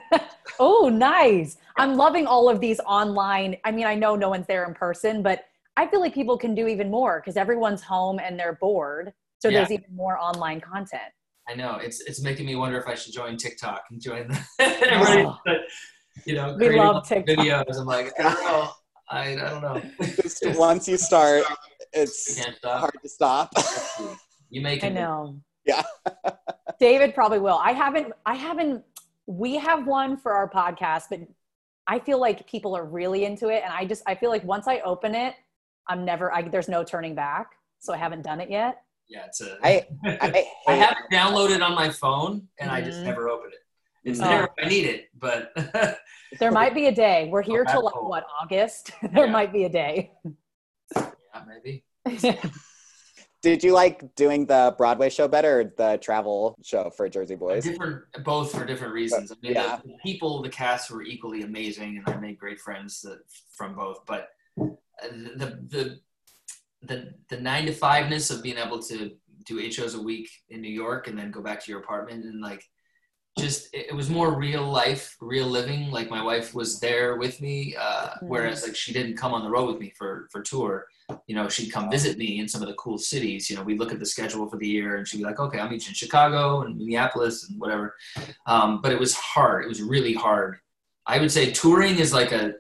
Oh, 0.60 0.90
nice. 0.90 1.58
I'm 1.78 1.96
loving 1.96 2.28
all 2.28 2.48
of 2.50 2.60
these 2.60 2.80
online. 2.82 3.56
I 3.64 3.72
mean, 3.72 3.86
I 3.88 3.96
know 3.96 4.16
no 4.16 4.30
one's 4.30 4.46
there 4.48 4.66
in 4.68 4.74
person, 4.76 5.24
but 5.24 5.46
I 5.78 5.88
feel 5.88 6.02
like 6.02 6.14
people 6.14 6.38
can 6.38 6.54
do 6.54 6.68
even 6.68 6.92
more 6.92 7.20
because 7.20 7.36
everyone's 7.38 7.82
home 7.82 8.20
and 8.20 8.38
they're 8.40 8.58
bored. 8.62 9.12
So 9.40 9.48
Yeah. 9.48 9.60
there's 9.60 9.72
even 9.72 9.96
more 9.96 10.20
online 10.20 10.62
content. 10.62 11.02
I 11.50 11.56
know 11.56 11.78
it's 11.82 12.02
it's 12.02 12.22
making 12.22 12.46
me 12.46 12.56
wonder 12.56 12.78
if 12.78 12.86
I 12.88 12.94
should 12.94 13.14
join 13.14 13.38
TikTok 13.38 13.82
and 13.90 14.00
join 14.00 14.28
the 14.28 14.40
everybody, 14.60 15.22
Oh. 15.24 15.38
but, 15.46 15.58
you 16.26 16.36
know, 16.36 16.52
We 16.60 16.66
creating 16.68 16.78
love 16.86 17.08
TikTok. 17.08 17.38
videos. 17.38 17.80
I'm 17.80 17.88
like, 17.88 18.12
I 18.20 18.24
don't 18.24 18.44
know. 18.44 18.70
I, 19.10 19.24
I 19.32 19.50
don't 19.50 19.62
know. 19.62 19.82
Just 20.22 20.46
once 20.60 20.88
you 20.88 20.98
start, 20.98 21.44
it's 21.94 22.40
hard 22.64 22.92
to 23.02 23.10
stop. 23.10 23.52
You 24.50 24.62
make 24.62 24.84
I 24.84 24.88
it. 24.88 24.94
know. 24.94 25.40
Yeah. 25.66 25.84
David 26.80 27.14
probably 27.14 27.40
will. 27.40 27.58
I 27.58 27.72
haven't, 27.74 28.14
I 28.26 28.34
haven't, 28.36 28.84
we 29.28 29.56
have 29.58 29.86
one 29.86 30.18
for 30.18 30.34
our 30.34 30.50
podcast, 30.50 31.04
but 31.10 31.20
I 31.88 32.00
feel 32.00 32.20
like 32.20 32.48
people 32.48 32.76
are 32.76 32.86
really 32.86 33.26
into 33.26 33.50
it. 33.50 33.62
And 33.64 33.72
I 33.74 33.86
just, 33.86 34.02
I 34.08 34.16
feel 34.16 34.30
like 34.30 34.44
once 34.44 34.68
I 34.68 34.80
open 34.80 35.14
it, 35.16 35.36
I'm 35.88 36.04
never, 36.06 36.34
I, 36.34 36.42
there's 36.42 36.68
no 36.70 36.84
turning 36.84 37.14
back. 37.16 37.52
So 37.80 37.94
I 37.94 37.98
haven't 37.98 38.22
done 38.24 38.40
it 38.40 38.50
yet. 38.50 38.82
Yeah, 39.10 39.26
it's 39.26 39.42
a. 39.42 39.58
I, 39.64 39.86
I, 40.06 40.48
I 40.68 40.74
have 40.76 40.96
it 41.10 41.14
downloaded 41.14 41.62
on 41.66 41.76
my 41.76 41.90
phone, 41.90 42.48
and 42.60 42.72
I 42.72 42.80
just 42.82 43.00
Mhm. 43.00 43.06
never 43.06 43.28
open 43.30 43.50
it. 43.52 43.60
It's 44.10 44.20
Oh. 44.22 44.24
there 44.24 44.44
if 44.46 44.66
I 44.66 44.70
need 44.70 44.86
it, 44.86 45.10
but 45.20 45.52
There 46.40 46.52
might 46.52 46.74
be 46.74 46.88
a 46.88 46.92
day. 46.94 47.28
We're 47.30 47.42
here 47.42 47.66
till 47.66 47.84
like 47.84 47.96
Oh. 47.96 48.08
what, 48.08 48.26
August? 48.42 48.92
there 49.02 49.26
Yeah. 49.26 49.32
might 49.32 49.52
be 49.52 49.66
a 49.66 49.70
day. 49.70 50.12
yeah, 50.96 51.44
maybe. 51.48 51.84
Did 53.42 53.64
you 53.64 53.74
like 53.74 54.16
doing 54.16 54.46
the 54.46 54.76
Broadway 54.78 55.10
show 55.10 55.28
better 55.28 55.62
or 55.62 55.64
the 55.76 55.98
travel 55.98 56.56
show 56.64 56.92
for 56.92 57.10
Jersey 57.10 57.36
Boys? 57.36 57.64
different 57.64 58.04
both 58.24 58.52
for 58.52 58.66
different 58.66 58.94
reasons. 58.94 59.32
I 59.32 59.36
mean, 59.42 59.54
Yeah. 59.54 59.78
the, 59.78 59.90
the 59.90 59.98
people, 60.04 60.42
the 60.44 60.50
cast 60.50 60.92
were 60.92 61.02
equally 61.02 61.42
amazing, 61.42 61.98
and 61.98 62.16
I 62.16 62.20
made 62.20 62.38
great 62.38 62.60
friends 62.60 63.02
that, 63.02 63.20
from 63.56 63.76
both. 63.76 64.06
But 64.06 64.30
uh, 64.60 64.68
the 65.36 65.60
the 65.70 66.00
the 66.84 67.14
the 67.30 67.40
nine 67.40 67.66
to 67.66 67.74
five 67.74 68.10
ness 68.10 68.30
of 68.30 68.44
being 68.44 68.58
able 68.58 68.82
to 68.84 69.12
do 69.46 69.60
eight 69.60 69.74
shows 69.74 69.96
a 69.96 70.02
week 70.02 70.30
in 70.50 70.62
New 70.62 70.70
York 70.72 71.08
and 71.08 71.18
then 71.18 71.32
go 71.32 71.42
back 71.42 71.64
to 71.64 71.72
your 71.72 71.82
apartment 71.82 72.26
and 72.26 72.42
like 72.42 72.64
just 73.40 73.70
it, 73.74 73.96
was 73.96 74.10
more 74.10 74.38
real 74.38 74.64
life, 74.64 75.16
real 75.22 75.48
living. 75.48 75.90
Like 75.90 76.10
my 76.10 76.22
wife 76.24 76.54
was 76.54 76.80
there 76.80 77.16
with 77.18 77.40
me, 77.42 77.76
uh, 77.80 78.16
whereas 78.22 78.64
like 78.64 78.76
she 78.76 78.92
didn't 78.94 79.16
come 79.18 79.34
on 79.34 79.44
the 79.44 79.50
road 79.50 79.68
with 79.72 79.80
me 79.80 79.94
for 79.98 80.28
for 80.32 80.42
tour. 80.42 80.88
You 81.28 81.36
know, 81.36 81.48
she'd 81.50 81.72
come 81.72 81.90
visit 81.90 82.18
me 82.18 82.40
in 82.40 82.48
some 82.48 82.62
of 82.62 82.68
the 82.68 82.74
cool 82.76 82.98
cities. 82.98 83.50
You 83.50 83.56
know, 83.58 83.64
we'd 83.64 83.80
look 83.80 83.92
at 83.92 84.00
the 84.00 84.06
schedule 84.06 84.48
for 84.50 84.58
the 84.58 84.68
year 84.68 84.96
and 84.98 85.08
she'd 85.08 85.18
be 85.18 85.24
like, 85.24 85.40
okay, 85.40 85.60
I'll 85.60 85.70
meet 85.70 85.84
you 85.86 85.90
in 85.90 85.94
Chicago 85.96 86.62
and 86.62 86.78
Minneapolis 86.78 87.50
and 87.50 87.60
whatever. 87.60 87.96
Um, 88.46 88.82
but 88.82 88.92
it 88.92 89.00
was 89.00 89.14
hard. 89.16 89.66
It 89.66 89.68
was 89.70 89.82
really 89.82 90.14
hard. 90.14 90.58
I 91.06 91.20
would 91.20 91.32
say 91.32 91.52
touring 91.52 92.00
is 92.00 92.14
like 92.14 92.32
a, 92.32 92.54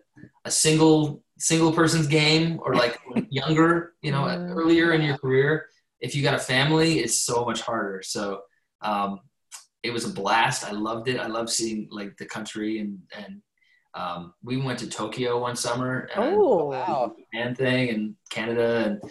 a 0.46 0.51
single 0.51 1.24
single 1.38 1.72
person's 1.72 2.08
game 2.08 2.60
or 2.63 2.75
like 2.75 3.00
younger, 3.30 3.94
you 4.01 4.12
know, 4.12 4.24
Mm. 4.25 4.56
earlier 4.56 4.94
in 4.94 5.01
your 5.01 5.18
career. 5.18 5.66
If 6.00 6.16
you 6.16 6.24
got 6.24 6.34
a 6.34 6.40
family, 6.40 7.00
it's 7.00 7.18
so 7.18 7.46
much 7.46 7.62
harder. 7.62 8.01
So 8.04 8.42
um, 8.82 9.20
it 9.83 9.91
was 9.91 10.05
a 10.05 10.13
blast. 10.13 10.63
I 10.63 10.71
loved 10.71 11.07
it. 11.07 11.19
I 11.19 11.27
loved 11.27 11.50
seeing 11.50 11.88
like 11.91 12.15
the 12.17 12.25
country 12.25 12.79
and 12.79 13.00
and 13.17 13.41
um, 13.93 14.33
we 14.43 14.55
went 14.57 14.79
to 14.79 14.88
Tokyo 14.89 15.39
one 15.41 15.55
summer. 15.55 16.09
and- 16.15 16.23
oh, 16.35 16.65
Wow. 16.65 17.13
Japan 17.33 17.55
thing 17.55 17.89
and 17.89 18.15
Canada 18.29 18.83
and 18.85 19.01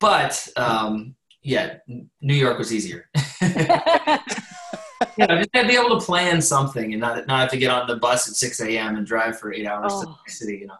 but 0.00 0.46
um, 0.56 1.14
yeah, 1.42 1.76
New 2.20 2.34
York 2.34 2.58
was 2.58 2.72
easier. 2.74 3.08
you 3.40 5.26
know, 5.26 5.36
just 5.38 5.52
to 5.54 5.66
be 5.66 5.74
able 5.76 5.98
to 5.98 6.04
plan 6.04 6.40
something 6.40 6.92
and 6.92 7.00
not 7.00 7.26
not 7.26 7.40
have 7.40 7.50
to 7.50 7.56
get 7.56 7.70
on 7.70 7.86
the 7.86 7.96
bus 7.96 8.28
at 8.28 8.34
six 8.34 8.60
a.m. 8.60 8.96
and 8.96 9.06
drive 9.06 9.38
for 9.38 9.52
eight 9.52 9.66
hours 9.66 9.92
to 10.00 10.06
Oh. 10.08 10.18
the 10.26 10.32
city. 10.32 10.58
You 10.58 10.66
know, 10.66 10.74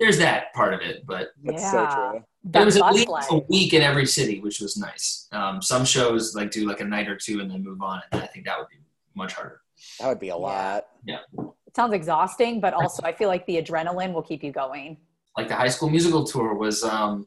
there's 0.00 0.18
that 0.18 0.52
part 0.54 0.74
of 0.74 0.80
it, 0.80 1.04
but 1.06 1.28
That's 1.44 1.62
Yeah. 1.62 1.70
so 1.70 2.10
true. 2.10 2.24
There 2.42 2.60
That 2.62 2.66
was 2.66 2.76
at 2.78 2.92
least 2.94 3.08
life. 3.08 3.26
a 3.30 3.38
week 3.48 3.74
in 3.74 3.82
every 3.82 4.06
city, 4.06 4.40
which 4.40 4.60
was 4.60 4.76
nice. 4.76 5.28
Um, 5.32 5.60
some 5.60 5.84
shows 5.84 6.34
like 6.34 6.50
do 6.50 6.66
like 6.66 6.80
a 6.80 6.84
night 6.84 7.08
or 7.08 7.16
two 7.16 7.40
and 7.40 7.50
then 7.50 7.62
move 7.62 7.82
on, 7.82 8.00
and 8.12 8.22
I 8.22 8.26
think 8.26 8.46
that 8.46 8.58
would 8.58 8.68
be 8.68 8.76
much 9.14 9.34
harder. 9.34 9.60
That 9.98 10.08
would 10.08 10.20
be 10.20 10.30
a 10.30 10.36
lot. 10.36 10.86
Yeah. 11.04 11.18
It 11.66 11.76
sounds 11.76 11.92
exhausting, 11.94 12.60
but 12.60 12.74
also 12.74 13.02
I 13.04 13.12
feel 13.12 13.28
like 13.28 13.46
the 13.46 13.62
adrenaline 13.62 14.12
will 14.12 14.22
keep 14.22 14.42
you 14.42 14.52
going. 14.52 14.96
Like 15.36 15.48
the 15.48 15.54
High 15.54 15.68
School 15.68 15.88
Musical 15.90 16.24
tour 16.24 16.54
was 16.54 16.82
um, 16.82 17.26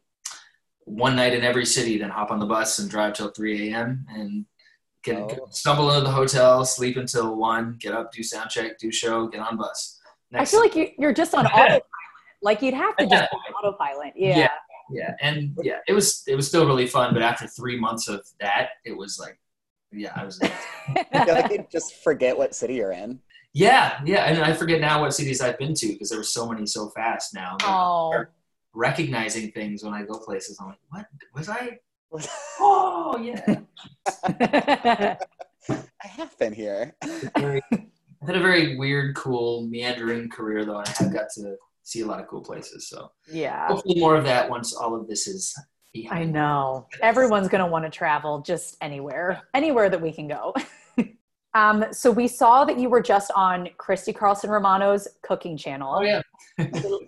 one 0.86 1.16
night 1.16 1.34
in 1.34 1.44
every 1.44 1.66
city, 1.66 1.98
then 1.98 2.10
hop 2.10 2.32
on 2.32 2.40
the 2.40 2.46
bus 2.46 2.80
and 2.80 2.90
drive 2.90 3.14
till 3.14 3.30
3 3.30 3.70
a.m. 3.72 4.06
and 4.10 4.46
get, 5.04 5.18
Oh. 5.18 5.28
get- 5.28 5.56
stumble 5.56 5.90
into 5.92 6.04
the 6.04 6.12
hotel, 6.12 6.66
sleep 6.66 6.98
until 6.98 7.36
one, 7.38 7.78
get 7.80 7.94
up, 7.94 8.12
do 8.12 8.22
sound 8.24 8.50
check, 8.50 8.78
do 8.80 8.92
show, 8.92 9.28
get 9.28 9.40
on 9.40 9.58
bus. 9.58 10.00
I 10.34 10.46
feel 10.46 10.60
like 10.60 10.76
you, 10.76 10.90
you're 10.98 11.14
just 11.14 11.34
on 11.36 11.46
autopilot. 11.48 11.84
Like 12.42 12.62
you'd 12.62 12.74
have 12.74 12.96
to 12.98 13.06
just 13.08 13.30
autopilot. 13.64 14.14
Yeah. 14.18 14.38
Yeah. 14.38 14.50
Yeah, 14.92 15.16
and 15.22 15.58
yeah, 15.62 15.80
it 15.88 15.94
was 15.94 16.24
it 16.28 16.36
was 16.36 16.48
still 16.48 16.66
really 16.66 16.88
fun. 16.88 17.14
But 17.14 17.24
after 17.24 17.48
three 17.48 17.80
months 17.80 18.08
of 18.08 18.26
that, 18.40 18.70
it 18.86 18.96
was 18.96 19.20
like, 19.20 19.40
yeah, 19.92 20.12
I 20.16 20.26
was. 20.26 20.40
I 20.42 21.24
feel 21.26 21.36
like 21.36 21.52
you 21.52 21.66
just 21.72 22.04
forget 22.04 22.38
what 22.38 22.56
city 22.56 22.76
you're 22.76 22.92
in. 22.92 23.20
Yeah, 23.54 24.00
yeah, 24.06 24.26
and 24.26 24.44
I 24.44 24.54
forget 24.54 24.82
now 24.82 25.02
what 25.02 25.14
cities 25.14 25.40
I've 25.42 25.60
been 25.60 25.76
to 25.76 25.88
because 25.88 26.10
there 26.10 26.20
were 26.20 26.24
so 26.24 26.50
many 26.50 26.66
so 26.66 26.90
fast 26.90 27.34
now. 27.34 27.58
oh. 27.64 28.26
Recognizing 28.76 29.52
things 29.52 29.84
when 29.84 29.94
I 29.94 30.02
go 30.02 30.18
places. 30.18 30.58
I'm 30.60 30.70
like, 30.70 30.78
what 30.92 31.06
was 31.36 31.50
I? 31.50 31.78
Oh 32.60 33.18
yeah. 33.18 33.60
I 34.24 36.08
have 36.08 36.38
been 36.38 36.54
here. 36.54 36.96
I 37.04 37.62
had 38.26 38.36
a 38.36 38.40
very 38.40 38.78
weird, 38.78 39.16
cool, 39.16 39.68
meandering 39.68 40.30
career 40.30 40.66
though, 40.66 40.80
and 40.80 40.88
I 40.88 41.04
have 41.04 41.14
got 41.14 41.30
to 41.36 41.56
see 41.84 42.02
a 42.02 42.06
lot 42.06 42.20
of 42.20 42.28
cool 42.28 42.42
places. 42.42 42.90
So 42.90 43.12
yeah. 43.32 43.68
hopefully 43.68 44.00
more 44.00 44.16
of 44.16 44.24
that 44.26 44.50
once 44.50 44.74
all 44.74 44.96
of 44.96 45.08
this 45.08 45.28
is 45.28 45.56
Behind. 45.94 46.24
I 46.24 46.26
know. 46.26 46.88
Everyone's 47.04 47.48
going 47.48 47.64
to 47.64 47.70
want 47.70 47.86
to 47.86 47.92
travel 47.92 48.42
just 48.42 48.78
anywhere, 48.82 49.44
anywhere 49.54 49.92
that 49.92 50.02
we 50.02 50.12
can 50.12 50.28
go. 50.28 50.52
um, 51.54 51.86
so 51.92 52.10
we 52.10 52.28
saw 52.28 52.66
that 52.66 52.80
you 52.80 52.90
were 52.90 53.02
just 53.02 53.30
on 53.36 53.70
Christy 53.78 54.12
Carlson 54.12 54.50
Romano's 54.50 55.08
cooking 55.22 55.56
channel. 55.56 55.98
Oh 56.00 56.02
yeah. 56.02 56.22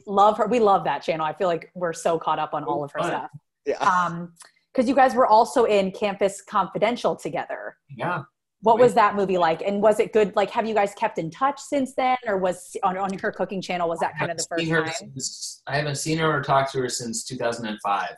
Love 0.05 0.37
her. 0.37 0.45
We 0.45 0.59
love 0.59 0.83
that 0.83 1.01
channel. 1.01 1.25
I 1.25 1.33
feel 1.33 1.47
like 1.47 1.71
we're 1.73 1.93
so 1.93 2.19
caught 2.19 2.37
up 2.37 2.53
on 2.53 2.63
all 2.63 2.83
of 2.83 2.91
her 2.91 2.99
Fun. 2.99 3.09
stuff. 3.09 3.31
Yeah. 3.65 3.77
Um, 3.77 4.33
because 4.71 4.87
you 4.87 4.93
guys 4.93 5.15
were 5.15 5.25
also 5.25 5.63
in 5.63 5.89
Campus 5.91 6.41
Confidential 6.41 7.15
together. 7.15 7.77
Yeah. 7.89 8.23
What 8.61 8.79
was 8.79 8.93
that 8.95 9.15
movie 9.15 9.37
like? 9.37 9.61
And 9.61 9.81
was 9.81 9.99
it 9.99 10.11
good? 10.11 10.35
Like, 10.35 10.49
have 10.49 10.65
you 10.65 10.73
guys 10.73 10.93
kept 10.95 11.19
in 11.19 11.29
touch 11.29 11.59
since 11.59 11.93
then, 11.93 12.17
or 12.25 12.37
was 12.37 12.75
on, 12.83 12.97
on 12.97 13.15
her 13.19 13.31
cooking 13.31 13.61
channel? 13.61 13.87
Was 13.87 13.99
that 13.99 14.17
kind 14.17 14.31
of 14.31 14.37
the 14.37 14.43
first 14.49 14.63
time? 14.85 15.11
since- 15.15 15.61
I 15.67 15.75
haven't 15.77 15.95
seen 15.95 16.17
her 16.17 16.31
or 16.35 16.41
talked 16.41 16.71
to 16.71 16.79
her 16.79 16.89
since 16.89 17.23
2005. 17.25 18.09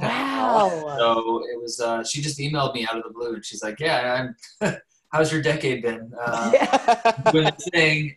Wow. 0.00 0.94
So 0.98 1.42
it 1.52 1.60
was. 1.60 1.80
Uh, 1.80 2.04
she 2.04 2.20
just 2.22 2.38
emailed 2.38 2.74
me 2.74 2.86
out 2.88 2.96
of 2.96 3.02
the 3.04 3.10
blue, 3.10 3.34
and 3.34 3.44
she's 3.44 3.62
like, 3.62 3.80
"Yeah, 3.80 4.32
I'm. 4.60 4.76
how's 5.12 5.32
your 5.32 5.42
decade 5.42 5.82
been? 5.82 6.12
Uh, 6.20 7.12
doing 7.32 7.50
thing." 7.72 8.16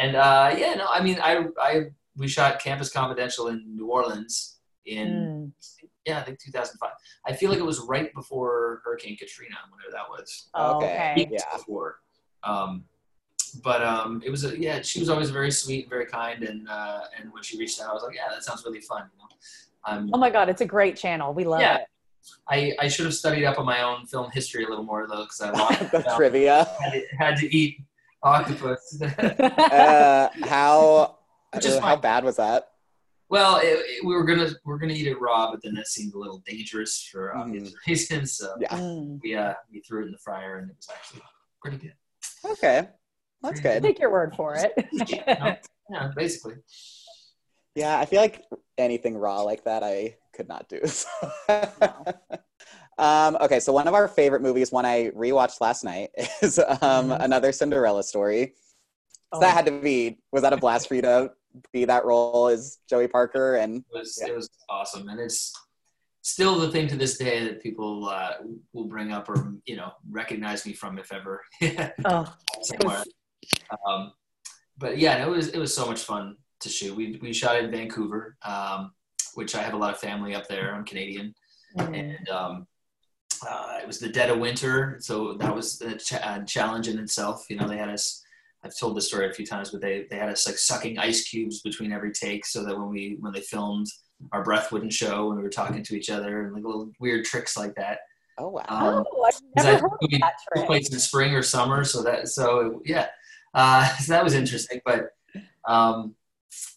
And 0.00 0.16
uh, 0.16 0.54
yeah, 0.56 0.74
no, 0.74 0.86
I 0.90 1.02
mean, 1.02 1.18
I, 1.22 1.44
I, 1.60 1.82
we 2.16 2.26
shot 2.28 2.60
Campus 2.60 2.90
Confidential 2.90 3.48
in 3.48 3.64
New 3.76 3.86
Orleans 3.88 4.58
in 4.86 5.08
Mm. 5.08 5.52
Yeah, 6.06 6.18
I 6.18 6.22
think 6.22 6.38
2005. 6.38 6.90
I 7.26 7.32
feel 7.32 7.50
like 7.50 7.58
it 7.58 7.64
was 7.64 7.80
right 7.80 8.12
before 8.14 8.80
Hurricane 8.84 9.16
Katrina, 9.16 9.56
whenever 9.70 9.92
that 9.92 10.08
was. 10.08 10.48
Oh, 10.54 10.76
Okay. 10.78 11.12
okay. 11.12 11.28
Yeah. 11.30 11.56
Before. 11.56 12.00
Um, 12.42 12.84
but 13.62 13.82
um, 13.82 14.22
it 14.24 14.30
was 14.30 14.44
a 14.44 14.58
yeah. 14.58 14.80
She 14.82 15.00
was 15.00 15.08
always 15.08 15.30
very 15.30 15.50
sweet, 15.50 15.82
and 15.82 15.90
very 15.90 16.06
kind, 16.06 16.42
and 16.44 16.68
uh, 16.68 17.00
and 17.18 17.32
when 17.32 17.42
she 17.42 17.58
reached 17.58 17.80
out, 17.80 17.90
I 17.90 17.92
was 17.92 18.02
like, 18.04 18.14
yeah, 18.14 18.28
that 18.30 18.44
sounds 18.44 18.64
really 18.64 18.80
fun. 18.80 19.02
You 19.12 19.18
know, 19.18 19.98
um, 19.98 20.10
Oh 20.14 20.18
my 20.18 20.30
god, 20.30 20.48
it's 20.48 20.60
a 20.60 20.66
great 20.66 20.96
channel. 20.96 21.34
We 21.34 21.44
love 21.44 21.60
Yeah. 21.60 21.78
it. 21.78 21.86
I, 22.48 22.74
I 22.78 22.86
should 22.88 23.06
have 23.06 23.14
studied 23.14 23.44
up 23.46 23.58
on 23.58 23.64
my 23.64 23.80
own 23.82 24.06
film 24.06 24.30
history 24.30 24.64
a 24.64 24.68
little 24.68 24.84
more 24.84 25.06
though, 25.08 25.22
because 25.22 25.40
I 25.40 25.50
lost, 25.58 25.90
the 25.90 26.02
trivia. 26.16 26.64
had, 26.80 26.92
to, 26.92 27.02
had 27.18 27.36
to 27.38 27.56
eat 27.56 27.80
octopus. 28.22 29.02
Uh, 29.18 30.28
how 30.44 31.16
Which 31.54 31.66
how 31.66 31.96
bad 31.96 32.22
was 32.24 32.36
that? 32.36 32.69
Well, 33.30 33.56
it, 33.58 33.66
it- 33.68 34.04
we 34.04 34.12
were 34.14 34.24
gonna 34.24 34.50
we 34.64 34.72
are 34.72 34.78
gonna 34.78 34.92
eat 34.92 35.06
it 35.06 35.20
raw, 35.20 35.50
but 35.50 35.62
then 35.62 35.74
that 35.74 35.86
seemed 35.86 36.12
a 36.14 36.18
little 36.18 36.42
dangerous 36.46 37.08
for 37.10 37.34
obvious 37.36 37.72
reasons. 37.86 38.34
So 38.34 38.54
Yeah. 38.60 38.68
Mm. 38.76 39.20
we 39.22 39.36
uh 39.36 39.54
we 39.72 39.80
threw 39.80 40.02
it 40.02 40.06
in 40.06 40.12
the 40.12 40.18
fryer, 40.18 40.58
and 40.58 40.70
it 40.70 40.76
was 40.76 40.88
actually 40.94 41.22
pretty 41.62 41.78
good. 41.78 41.94
Okay, 42.44 42.88
that's 43.42 43.60
good. 43.60 43.82
Take 43.82 43.98
your 43.98 44.10
word 44.10 44.34
for 44.36 44.54
it. 44.56 44.72
Yeah, 45.08 45.56
yeah, 45.90 46.10
basically. 46.14 46.56
Yeah, 47.74 47.98
I 47.98 48.04
feel 48.04 48.20
like 48.20 48.44
anything 48.78 49.16
raw 49.16 49.42
like 49.42 49.64
that 49.64 49.82
I 49.84 50.16
could 50.34 50.48
not 50.48 50.68
do. 50.68 50.80
so. 50.86 51.06
um, 52.98 53.36
okay, 53.40 53.60
so 53.60 53.72
one 53.72 53.88
of 53.88 53.94
our 53.94 54.08
favorite 54.08 54.42
movies, 54.42 54.72
one 54.72 54.84
I 54.84 55.10
rewatched 55.10 55.60
last 55.60 55.84
night, 55.84 56.10
is 56.42 56.58
um, 56.58 57.10
Mhm. 57.10 57.22
another 57.24 57.52
Cinderella 57.52 58.02
story. 58.02 58.54
So 59.32 59.38
Oh. 59.38 59.40
that 59.40 59.54
had 59.54 59.66
to 59.66 59.72
be 59.80 60.18
was 60.32 60.42
that 60.42 60.52
a 60.52 60.56
blast 60.56 60.88
for 60.88 60.94
you 60.96 61.02
to 61.02 61.32
be 61.72 61.84
that 61.84 62.04
role 62.04 62.48
as 62.48 62.78
Joey 62.88 63.08
Parker 63.08 63.56
and 63.56 63.78
It 63.78 63.84
was 63.98 64.18
Yeah. 64.20 64.32
it 64.32 64.36
was 64.36 64.50
awesome, 64.68 65.08
and 65.08 65.20
it's 65.20 65.52
still 66.22 66.58
the 66.58 66.70
thing 66.70 66.86
to 66.88 66.96
this 66.96 67.16
day 67.16 67.44
that 67.44 67.62
people 67.62 68.08
uh, 68.08 68.34
will 68.72 68.84
bring 68.84 69.12
up 69.12 69.28
or 69.28 69.54
you 69.66 69.76
know 69.76 69.92
recognize 70.10 70.66
me 70.66 70.72
from 70.72 70.98
if 70.98 71.12
ever 71.12 71.42
oh, 72.04 72.34
somewhere. 72.62 73.04
Um, 73.86 74.12
but 74.78 74.98
yeah, 74.98 75.24
it 75.24 75.28
was 75.28 75.48
it 75.48 75.58
was 75.58 75.74
so 75.74 75.86
much 75.86 76.02
fun 76.02 76.36
to 76.60 76.68
shoot. 76.68 76.94
We 76.94 77.18
we 77.22 77.32
shot 77.32 77.56
in 77.56 77.70
Vancouver, 77.70 78.36
um, 78.42 78.92
which 79.34 79.54
I 79.54 79.62
have 79.62 79.74
a 79.74 79.78
lot 79.78 79.92
of 79.92 80.00
family 80.00 80.34
up 80.34 80.48
there. 80.48 80.74
I'm 80.74 80.84
Canadian, 80.84 81.34
mm. 81.78 81.98
and 81.98 82.28
um, 82.28 82.66
uh, 83.48 83.78
it 83.80 83.86
was 83.86 83.98
the 83.98 84.08
dead 84.08 84.30
of 84.30 84.38
winter, 84.38 84.96
so 85.00 85.34
that 85.34 85.54
was 85.54 85.80
a, 85.80 85.96
ch- 85.96 86.12
a 86.12 86.44
challenge 86.46 86.88
in 86.88 86.98
itself. 86.98 87.46
You 87.48 87.56
know, 87.56 87.68
they 87.68 87.78
had 87.78 87.88
us. 87.88 88.22
I've 88.64 88.76
told 88.78 88.96
this 88.96 89.08
story 89.08 89.28
a 89.28 89.32
few 89.32 89.46
times, 89.46 89.70
but 89.70 89.80
they, 89.80 90.06
they 90.10 90.16
had 90.16 90.28
us 90.28 90.46
like 90.46 90.58
sucking 90.58 90.98
ice 90.98 91.28
cubes 91.28 91.60
between 91.62 91.92
every 91.92 92.12
take, 92.12 92.44
so 92.44 92.64
that 92.64 92.76
when 92.78 92.88
we 92.90 93.16
when 93.20 93.32
they 93.32 93.40
filmed, 93.40 93.86
our 94.32 94.42
breath 94.44 94.70
wouldn't 94.70 94.92
show 94.92 95.28
when 95.28 95.36
we 95.38 95.42
were 95.42 95.48
talking 95.48 95.82
to 95.82 95.96
each 95.96 96.10
other, 96.10 96.42
and 96.44 96.54
like 96.54 96.64
little 96.64 96.90
weird 97.00 97.24
tricks 97.24 97.56
like 97.56 97.74
that. 97.76 98.00
oh 98.38 98.48
wow. 98.48 98.64
Um, 98.68 99.04
oh, 99.12 99.22
I've 99.24 99.32
'cause 99.32 99.42
never 99.64 99.68
I- 99.70 99.80
heard 99.80 99.92
of 99.92 99.98
we- 100.10 100.18
that 100.18 100.34
took 100.44 100.54
trick. 100.56 100.66
place 100.66 100.92
in 100.92 100.98
spring 100.98 101.34
or 101.34 101.42
summer, 101.42 101.84
so 101.84 102.02
that 102.02 102.28
so 102.28 102.82
yeah, 102.84 103.06
uh, 103.54 103.88
so 103.98 104.12
that 104.12 104.22
was 104.24 104.34
interesting. 104.34 104.80
But 104.84 105.10
um, 105.66 106.14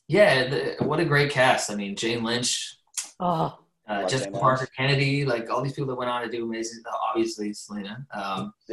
yeah, 0.08 0.48
the, 0.50 0.76
what 0.86 1.00
a 1.00 1.06
great 1.06 1.32
cast! 1.32 1.70
I 1.70 1.76
mean, 1.76 1.96
Jane 1.96 2.24
Lynch, 2.24 2.78
Oh, 3.20 3.58
uh, 3.90 4.02
Love 4.02 4.10
Jessica 4.10 4.32
Parker 4.32 4.68
Kennedy, 4.78 5.26
like 5.26 5.50
all 5.50 5.62
these 5.62 5.74
people 5.74 5.88
that 5.88 5.96
went 5.96 6.10
on 6.10 6.22
to 6.22 6.30
do 6.30 6.46
amazing. 6.46 6.84
Obviously, 7.10 7.54
Selena. 7.54 8.06
Um, 8.14 8.54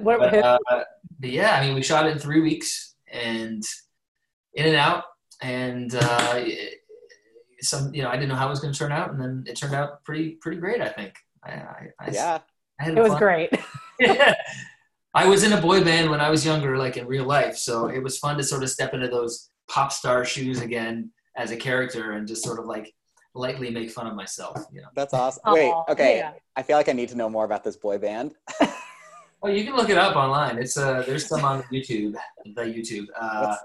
what, 0.00 0.18
but, 0.18 0.34
uh, 0.34 0.58
but 0.68 1.30
yeah, 1.30 1.52
I 1.56 1.64
mean, 1.64 1.74
we 1.74 1.82
shot 1.82 2.06
it 2.06 2.12
in 2.12 2.18
three 2.18 2.40
weeks 2.40 2.94
and 3.10 3.62
in 4.54 4.66
and 4.66 4.76
out, 4.76 5.04
and 5.40 5.94
uh, 5.94 6.34
it- 6.36 6.78
some 7.60 7.94
you 7.94 8.02
know 8.02 8.08
I 8.08 8.14
didn't 8.14 8.28
know 8.28 8.34
how 8.34 8.48
it 8.48 8.50
was 8.50 8.58
going 8.58 8.72
to 8.72 8.78
turn 8.78 8.90
out, 8.90 9.12
and 9.12 9.20
then 9.20 9.44
it 9.46 9.56
turned 9.56 9.74
out 9.74 10.02
pretty 10.04 10.30
pretty 10.32 10.58
great. 10.58 10.80
I 10.80 10.88
think. 10.88 11.14
I, 11.44 11.50
I, 11.50 11.86
I, 12.00 12.10
yeah. 12.10 12.38
I 12.80 12.84
had 12.84 12.98
it 12.98 13.00
was 13.00 13.12
fun. 13.12 13.18
great. 13.18 13.50
I 15.14 15.26
was 15.26 15.44
in 15.44 15.52
a 15.52 15.60
boy 15.60 15.84
band 15.84 16.10
when 16.10 16.20
I 16.20 16.30
was 16.30 16.44
younger, 16.44 16.76
like 16.78 16.96
in 16.96 17.06
real 17.06 17.24
life. 17.24 17.56
So 17.56 17.86
it 17.86 18.02
was 18.02 18.18
fun 18.18 18.36
to 18.38 18.42
sort 18.42 18.62
of 18.62 18.70
step 18.70 18.94
into 18.94 19.08
those 19.08 19.50
pop 19.68 19.92
star 19.92 20.24
shoes 20.24 20.60
again 20.60 21.10
as 21.36 21.50
a 21.50 21.56
character 21.56 22.12
and 22.12 22.26
just 22.26 22.42
sort 22.44 22.58
of 22.58 22.66
like 22.66 22.92
lightly 23.34 23.70
make 23.70 23.90
fun 23.90 24.06
of 24.06 24.14
myself, 24.14 24.64
you 24.72 24.80
know. 24.80 24.88
That's 24.94 25.14
awesome. 25.14 25.42
Wait, 25.46 25.72
okay. 25.88 26.18
yeah. 26.18 26.32
I 26.56 26.62
feel 26.62 26.76
like 26.76 26.88
I 26.88 26.92
need 26.92 27.08
to 27.10 27.16
know 27.16 27.28
more 27.28 27.44
about 27.44 27.64
this 27.64 27.76
boy 27.76 27.98
band. 27.98 28.34
well, 29.42 29.52
you 29.52 29.64
can 29.64 29.74
look 29.74 29.90
it 29.90 29.98
up 29.98 30.16
online. 30.16 30.58
It's 30.58 30.76
uh, 30.76 31.02
there's 31.06 31.26
some 31.26 31.44
on 31.44 31.62
YouTube, 31.64 32.14
the 32.44 32.62
YouTube. 32.62 33.06
Uh, 33.18 33.46
What's, 33.46 33.64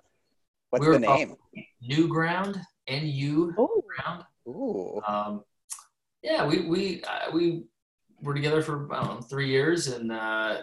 what's 0.69 0.81
we 0.81 0.87
were 0.87 0.93
the 0.93 0.99
name? 0.99 1.35
New 1.81 2.07
Ground, 2.07 2.59
N 2.87 3.07
U 3.07 3.53
Ground. 3.87 4.23
Ooh. 4.47 5.01
Um, 5.07 5.43
yeah, 6.23 6.45
we 6.45 6.61
we 6.61 7.03
uh, 7.03 7.31
we 7.33 7.63
were 8.21 8.33
together 8.33 8.61
for 8.61 8.93
I 8.93 9.03
don't 9.03 9.15
know 9.15 9.21
three 9.21 9.49
years, 9.49 9.87
and 9.87 10.11
uh, 10.11 10.57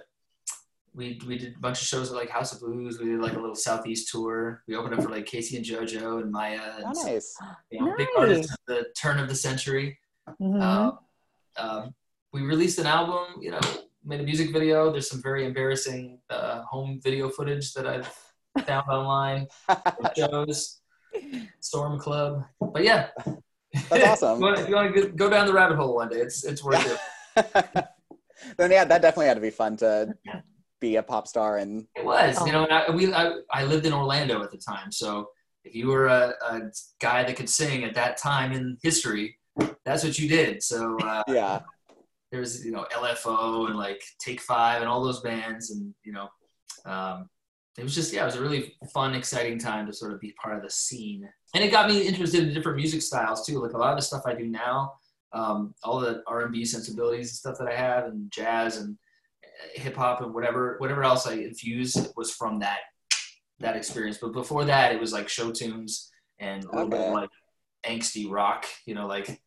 we 0.95 1.21
we 1.27 1.39
did 1.39 1.57
a 1.57 1.59
bunch 1.59 1.81
of 1.81 1.87
shows 1.87 2.11
at 2.11 2.17
like 2.17 2.31
House 2.31 2.53
of 2.53 2.61
Blues. 2.61 2.99
We 3.01 3.07
did 3.07 3.21
like 3.21 3.33
a 3.35 3.41
little 3.41 3.55
Southeast 3.57 4.11
tour. 4.11 4.63
We 4.69 4.77
opened 4.77 4.95
up 4.95 5.03
for 5.03 5.11
like 5.11 5.27
K-Ci 5.27 5.57
and 5.57 5.65
JoJo 5.67 6.23
and 6.23 6.31
Maya, 6.31 6.61
and 6.77 6.85
Oh, 6.87 6.93
some, 6.95 7.13
nice. 7.13 7.35
you 7.71 7.81
know, 7.85 7.95
big 7.97 8.09
Nice. 8.17 8.19
artists 8.23 8.53
of 8.53 8.59
the 8.67 8.87
turn 8.97 9.19
of 9.19 9.29
the 9.29 9.35
century. 9.35 9.99
mhm. 10.41 10.61
Um, 10.63 10.99
um, 11.57 11.95
we 12.33 12.43
released 12.43 12.79
an 12.79 12.87
album, 12.87 13.41
you 13.41 13.51
know, 13.51 13.61
made 14.05 14.21
a 14.21 14.25
music 14.25 14.53
video. 14.53 14.91
There's 14.91 15.09
some 15.11 15.23
very 15.23 15.45
embarrassing 15.47 16.21
uh, 16.31 16.63
home 16.63 17.01
video 17.03 17.29
footage 17.29 17.73
that 17.75 17.87
I've 17.87 18.09
found 18.67 18.89
online. 18.89 19.47
shows, 20.17 20.81
Storm 21.61 21.99
Club, 21.99 22.45
but 22.61 22.83
yeah, 22.85 23.09
That's 23.91 24.23
awesome. 24.23 24.35
if 24.35 24.41
you 24.41 24.45
want, 24.45 24.69
you 24.69 24.75
want 24.75 24.95
to 24.97 25.09
go 25.13 25.29
down 25.31 25.47
the 25.47 25.53
rabbit 25.53 25.77
hole 25.77 25.95
one 25.97 26.09
day, 26.09 26.19
it's 26.19 26.45
it's 26.45 26.63
worth 26.65 26.85
it. 26.87 27.87
then 28.57 28.71
yeah, 28.71 28.85
that 28.85 29.01
definitely 29.03 29.27
had 29.27 29.35
to 29.35 29.41
be 29.41 29.51
fun 29.51 29.77
to 29.79 30.13
be 30.85 30.97
a 30.97 31.03
pop 31.03 31.27
star 31.27 31.59
and 31.59 31.87
It 31.97 32.05
was, 32.05 32.37
Oh. 32.39 32.47
you 32.47 32.53
know, 32.53 32.65
I, 32.67 32.91
we 32.91 33.13
I, 33.13 33.25
I 33.51 33.65
lived 33.65 33.87
in 33.87 33.93
Orlando 33.93 34.43
at 34.43 34.51
the 34.51 34.59
time, 34.59 34.93
so 34.93 35.29
if 35.65 35.75
you 35.75 35.87
were 35.89 36.07
a, 36.09 36.35
a 36.51 36.61
guy 37.01 37.25
that 37.25 37.37
could 37.37 37.49
sing 37.49 37.85
at 37.85 37.95
that 37.95 38.19
time 38.19 38.53
in 38.53 38.77
history, 38.83 39.27
that's 39.87 40.05
what 40.05 40.19
you 40.19 40.29
did. 40.29 40.63
So 40.63 40.79
uh, 41.03 41.23
Yeah. 41.41 41.61
there 42.31 42.41
was 42.41 42.53
you 42.67 42.73
know 42.73 42.85
LFO 42.93 43.67
and 43.71 43.77
like 43.87 44.03
Take 44.19 44.41
Five 44.43 44.79
and 44.83 44.89
all 44.91 45.03
those 45.03 45.21
bands, 45.23 45.71
and 45.71 45.95
you 46.07 46.13
know, 46.13 46.29
um, 46.85 47.29
it 47.79 47.83
was 47.83 47.95
just 47.95 48.13
yeah, 48.13 48.23
it 48.23 48.27
was 48.27 48.37
a 48.37 48.43
really 48.43 48.75
fun, 48.93 49.15
exciting 49.15 49.59
time 49.59 49.87
to 49.87 49.93
sort 49.93 50.13
of 50.13 50.21
be 50.21 50.33
part 50.43 50.55
of 50.57 50.63
the 50.63 50.71
scene, 50.71 51.23
and 51.55 51.65
it 51.65 51.71
got 51.71 51.89
me 51.89 51.97
interested 52.11 52.41
in 52.47 52.53
different 52.55 52.77
music 52.77 53.01
styles 53.01 53.47
too. 53.47 53.59
Like 53.65 53.73
a 53.73 53.79
lot 53.79 53.93
of 53.95 53.99
the 53.99 54.03
stuff 54.11 54.25
I 54.27 54.35
do 54.35 54.47
now, 54.47 54.93
um, 55.33 55.75
all 55.83 55.99
the 55.99 56.23
R 56.27 56.43
and 56.43 56.53
B 56.53 56.65
sensibilities 56.67 57.29
and 57.31 57.37
stuff 57.43 57.57
that 57.59 57.69
I 57.73 57.77
have, 57.87 58.05
and 58.11 58.31
jazz 58.31 58.77
and 58.77 58.99
hip 59.75 59.97
hop 59.97 60.21
and 60.21 60.35
whatever 60.35 60.77
whatever 60.79 61.03
else 61.05 61.27
I 61.27 61.35
infused 61.35 62.13
was 62.17 62.31
from 62.33 62.59
that 62.61 62.79
that 63.61 63.77
experience. 63.77 64.19
But 64.21 64.33
before 64.33 64.65
that, 64.65 64.93
it 64.93 65.01
was 65.01 65.13
like 65.13 65.29
show 65.29 65.51
tunes 65.53 66.11
and 66.39 66.65
a 66.65 66.71
little 66.73 66.89
bit 66.89 67.01
Okay. 67.01 67.09
of 67.09 67.15
like 67.15 67.31
angsty 67.87 68.31
rock. 68.31 68.67
You 68.87 68.95
know, 68.95 69.07
like 69.07 69.41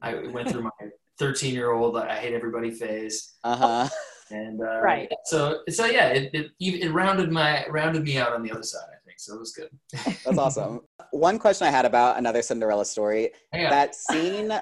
I 0.00 0.14
went 0.14 0.48
through 0.50 0.62
my 0.62 0.70
13 1.18 1.52
year 1.54 1.72
old 1.72 1.96
I 1.96 2.16
hate 2.16 2.34
everybody 2.34 2.70
phase, 2.70 3.34
Uh 3.42 3.56
huh. 3.56 3.88
and 4.30 4.60
uh, 4.60 4.80
Right. 4.80 5.08
So 5.24 5.60
so 5.68 5.86
yeah, 5.86 6.08
it, 6.08 6.30
it 6.32 6.50
it 6.60 6.92
rounded 6.92 7.32
my 7.32 7.66
rounded 7.68 8.04
me 8.04 8.18
out 8.18 8.32
on 8.32 8.42
the 8.42 8.52
other 8.52 8.62
side. 8.62 8.88
I 8.92 8.98
think 9.04 9.18
so. 9.18 9.34
It 9.34 9.40
was 9.40 9.52
good. 9.52 9.70
That's 10.24 10.38
awesome. 10.38 10.80
One 11.10 11.38
question 11.38 11.66
I 11.66 11.70
had 11.70 11.84
about 11.86 12.18
another 12.18 12.42
Cinderella 12.42 12.84
story 12.84 13.30
that 13.52 13.94
scene 13.96 14.52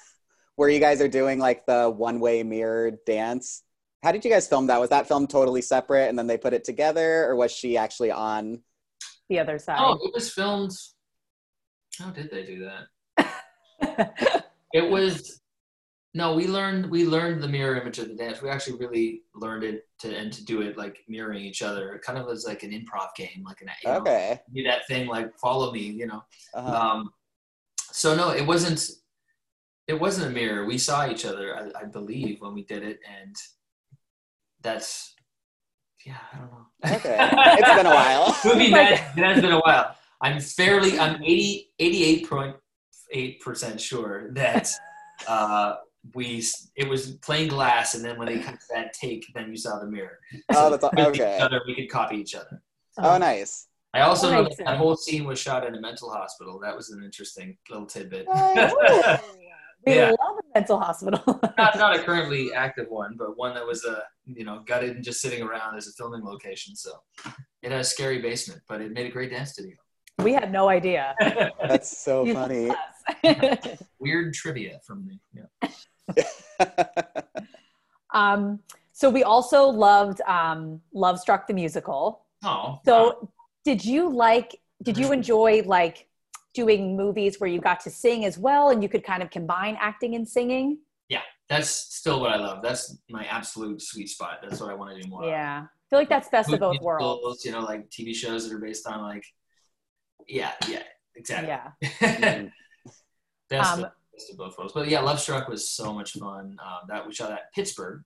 where 0.56 0.68
you 0.68 0.78
guys 0.80 1.00
are 1.00 1.08
doing 1.08 1.38
like 1.38 1.66
the 1.66 1.90
one 1.90 2.20
way 2.20 2.42
mirror 2.42 2.92
dance. 3.06 3.62
How 4.06 4.12
did 4.12 4.24
you 4.24 4.30
guys 4.30 4.46
film 4.46 4.68
that? 4.68 4.78
Was 4.78 4.90
that 4.90 5.08
film 5.08 5.26
totally 5.26 5.60
separate 5.60 6.08
and 6.08 6.16
then 6.16 6.28
they 6.28 6.38
put 6.38 6.52
it 6.52 6.62
together, 6.62 7.24
or 7.24 7.34
was 7.34 7.50
she 7.50 7.76
actually 7.76 8.12
on? 8.12 8.60
the 9.28 9.40
other 9.40 9.58
side. 9.58 9.78
oh, 9.80 9.98
it 10.00 10.14
was 10.14 10.32
filmed. 10.32 10.70
How 11.98 12.10
did 12.10 12.30
they 12.30 12.44
do 12.44 12.68
that? 12.68 14.14
It 14.72 14.88
was 14.88 15.40
no, 16.14 16.36
we 16.36 16.46
learned 16.46 16.88
we 16.88 17.04
learned 17.04 17.42
the 17.42 17.48
mirror 17.48 17.80
image 17.80 17.98
of 17.98 18.06
the 18.06 18.14
dance. 18.14 18.40
We 18.40 18.48
actually 18.48 18.78
really 18.78 19.22
learned 19.34 19.64
it 19.64 19.88
to 20.00 20.14
and 20.16 20.32
to 20.34 20.44
do 20.44 20.60
it 20.60 20.78
like 20.78 20.98
mirroring 21.08 21.44
each 21.44 21.62
other. 21.62 21.92
It 21.94 22.02
kind 22.02 22.16
of 22.16 22.26
was 22.26 22.44
like 22.46 22.62
an 22.62 22.70
improv 22.70 23.08
game, 23.16 23.42
like 23.44 23.60
an 23.60 23.70
you 23.82 23.90
know, 23.90 23.96
Okay. 23.96 24.40
do 24.54 24.62
that 24.62 24.86
thing 24.86 25.08
like 25.08 25.36
follow 25.36 25.72
me, 25.72 25.80
you 25.80 26.06
know. 26.06 26.22
Uh-huh. 26.54 26.76
Um, 26.76 27.10
so 27.90 28.14
no, 28.14 28.30
it 28.30 28.46
wasn't. 28.46 28.88
It 29.88 29.98
wasn't 30.00 30.28
a 30.28 30.30
mirror. 30.30 30.64
We 30.64 30.78
saw 30.78 31.08
each 31.08 31.24
other, 31.24 31.56
I, 31.56 31.82
I 31.82 31.84
believe, 31.84 32.40
when 32.40 32.54
we 32.54 32.64
did 32.64 32.82
it, 32.84 32.98
and 33.20 33.34
that's 34.66 35.14
yeah. 36.04 36.16
I 36.32 36.38
don't 36.38 36.50
know. 36.52 36.96
Okay. 36.96 37.16
It's 37.58 37.74
been 37.76 37.86
a 37.86 37.90
while. 37.94 38.36
Movie 38.44 38.68
Like- 38.70 38.90
magic. 38.90 39.04
It 39.16 39.24
has 39.24 39.40
been 39.40 39.52
a 39.52 39.60
while. 39.60 39.96
I'm 40.20 40.40
fairly. 40.40 40.98
I'm 40.98 41.22
80, 41.22 41.70
88.8 41.80 43.40
percent 43.40 43.80
sure 43.80 44.32
that 44.34 44.68
uh, 45.28 45.74
we. 46.14 46.42
It 46.76 46.88
was 46.88 47.12
plain 47.28 47.48
glass, 47.48 47.94
and 47.94 48.04
then 48.04 48.18
when 48.18 48.26
they 48.28 48.38
cut 48.38 48.58
that 48.74 48.92
take, 48.92 49.24
then 49.34 49.50
you 49.50 49.56
saw 49.56 49.78
the 49.78 49.86
mirror. 49.86 50.18
Oh, 50.54 50.70
that's 50.70 50.82
with 50.82 51.06
okay. 51.08 51.38
Other, 51.38 51.60
we 51.66 51.74
could 51.74 51.90
copy 51.90 52.16
each 52.16 52.34
other. 52.34 52.62
Oh, 52.98 53.18
nice. 53.18 53.68
I 53.94 54.00
also 54.02 54.30
know 54.30 54.42
that, 54.42 54.50
Nice. 54.58 54.66
that 54.66 54.76
whole 54.76 54.96
scene 54.96 55.24
was 55.24 55.38
shot 55.38 55.66
in 55.66 55.74
a 55.74 55.80
mental 55.80 56.10
hospital. 56.10 56.58
That 56.60 56.74
was 56.76 56.90
an 56.90 57.02
interesting 57.02 57.56
little 57.70 57.86
tidbit. 57.86 58.26
Nice. 58.28 58.72
we 59.86 59.94
Yeah. 59.94 60.10
love 60.10 60.36
a 60.44 60.45
mental 60.56 60.78
hospital. 60.78 61.22
not 61.58 61.72
not 61.84 61.96
a 61.96 62.00
currently 62.08 62.52
active 62.52 62.86
one, 62.88 63.12
but 63.18 63.36
one 63.36 63.52
that 63.54 63.66
was 63.66 63.84
uh, 63.84 64.00
you 64.26 64.44
know 64.44 64.62
gutted 64.66 64.92
and 64.96 65.04
just 65.04 65.20
sitting 65.20 65.42
around 65.42 65.76
as 65.76 65.86
a 65.88 65.92
filming 65.92 66.24
location. 66.24 66.74
So 66.76 66.90
it 67.62 67.70
had 67.72 67.80
a 67.80 67.84
scary 67.84 68.20
basement, 68.20 68.60
but 68.68 68.80
it 68.80 68.92
made 68.92 69.06
a 69.06 69.10
great 69.10 69.30
dance 69.30 69.52
studio. 69.52 69.76
we 70.22 70.32
had 70.32 70.50
no 70.52 70.68
idea. 70.68 71.14
That's 71.70 71.90
so 72.06 72.14
funny. 72.38 72.70
Weird 73.98 74.34
trivia 74.34 74.80
from 74.86 75.06
me. 75.06 75.20
Yeah. 75.38 75.48
um, 78.12 78.60
so 78.92 79.10
we 79.10 79.22
also 79.24 79.66
loved 79.68 80.20
um, 80.22 80.80
Love 80.92 81.18
Struck 81.20 81.46
the 81.46 81.54
musical. 81.54 82.22
Oh, 82.44 82.80
So 82.84 83.28
did 83.64 83.84
you 83.84 84.08
like? 84.08 84.50
Did 84.82 84.96
you 84.98 85.12
enjoy 85.12 85.62
like 85.66 86.06
doing 86.56 86.96
movies 86.96 87.38
where 87.38 87.48
you 87.50 87.60
got 87.60 87.78
to 87.80 87.90
sing 87.90 88.24
as 88.24 88.38
well, 88.38 88.70
and 88.70 88.82
you 88.82 88.88
could 88.88 89.04
kind 89.04 89.22
of 89.22 89.30
combine 89.30 89.76
acting 89.78 90.14
and 90.16 90.26
singing? 90.26 90.78
Yeah, 91.08 91.20
that's 91.48 91.68
still 91.68 92.18
what 92.20 92.32
I 92.32 92.36
love. 92.36 92.62
That's 92.62 92.96
my 93.10 93.24
absolute 93.26 93.80
sweet 93.82 94.08
spot. 94.08 94.38
That's 94.42 94.60
what 94.60 94.70
I 94.70 94.74
want 94.74 94.96
to 94.96 95.02
do 95.02 95.08
more. 95.08 95.22
of. 95.24 95.28
Yeah, 95.28 95.64
I 95.66 95.84
feel 95.90 95.98
like 95.98 96.08
that's 96.08 96.28
best 96.30 96.50
of 96.52 96.58
both 96.58 96.80
worlds. 96.80 97.44
You 97.44 97.52
know, 97.52 97.60
like 97.60 97.88
TV 97.90 98.14
shows 98.14 98.48
that 98.48 98.54
are 98.56 98.58
based 98.58 98.86
on 98.88 99.02
like, 99.02 99.24
yeah, 100.26 100.52
yeah, 100.68 100.82
exactly. 101.14 101.48
Yeah. 101.48 101.70
Mhm. 102.00 102.50
best, 103.50 103.72
Um, 103.74 103.84
of, 103.84 103.90
best 104.12 104.30
of 104.32 104.38
both 104.38 104.58
worlds. 104.58 104.72
But 104.72 104.88
yeah, 104.88 105.00
Love 105.00 105.20
Struck 105.20 105.46
was 105.48 105.68
so 105.70 105.92
much 105.92 106.14
fun. 106.14 106.56
Um, 106.64 106.88
that 106.88 107.06
we 107.06 107.12
shot 107.12 107.30
at 107.30 107.52
Pittsburgh, 107.54 108.02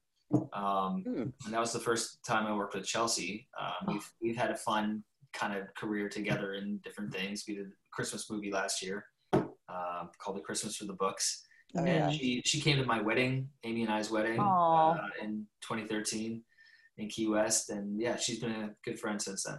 um, 0.52 1.02
Hmm. 1.06 1.22
and 1.44 1.54
that 1.54 1.60
was 1.60 1.72
the 1.72 1.78
first 1.78 2.22
time 2.24 2.46
I 2.46 2.54
worked 2.54 2.74
with 2.74 2.84
Chelsea. 2.84 3.48
Um, 3.58 3.94
we've 3.94 4.12
we've 4.20 4.36
had 4.36 4.50
a 4.50 4.56
fun 4.56 5.02
kind 5.32 5.56
of 5.56 5.72
career 5.74 6.08
together 6.08 6.54
in 6.54 6.78
different 6.78 7.14
things. 7.14 7.44
We 7.46 7.54
did 7.54 7.66
a 7.68 7.70
Christmas 7.92 8.30
movie 8.30 8.50
last 8.50 8.82
year 8.82 9.04
uh, 9.32 10.04
called 10.18 10.36
The 10.36 10.40
Christmas 10.42 10.76
for 10.76 10.84
the 10.86 10.94
Books, 10.94 11.46
Oh, 11.76 11.84
and 11.84 11.86
yeah. 11.86 12.10
she 12.10 12.42
she 12.44 12.60
came 12.60 12.76
to 12.78 12.84
my 12.84 13.00
wedding, 13.00 13.48
Amy 13.62 13.82
and 13.84 13.92
I's 13.92 14.10
wedding, 14.10 14.40
uh, 14.40 14.96
in 15.22 15.46
2013 15.62 16.42
in 16.98 17.08
Key 17.08 17.28
West, 17.28 17.70
and 17.70 18.00
yeah, 18.00 18.16
she's 18.16 18.40
been 18.40 18.50
a 18.50 18.70
good 18.84 18.98
friend 18.98 19.22
since 19.22 19.44
then. 19.44 19.58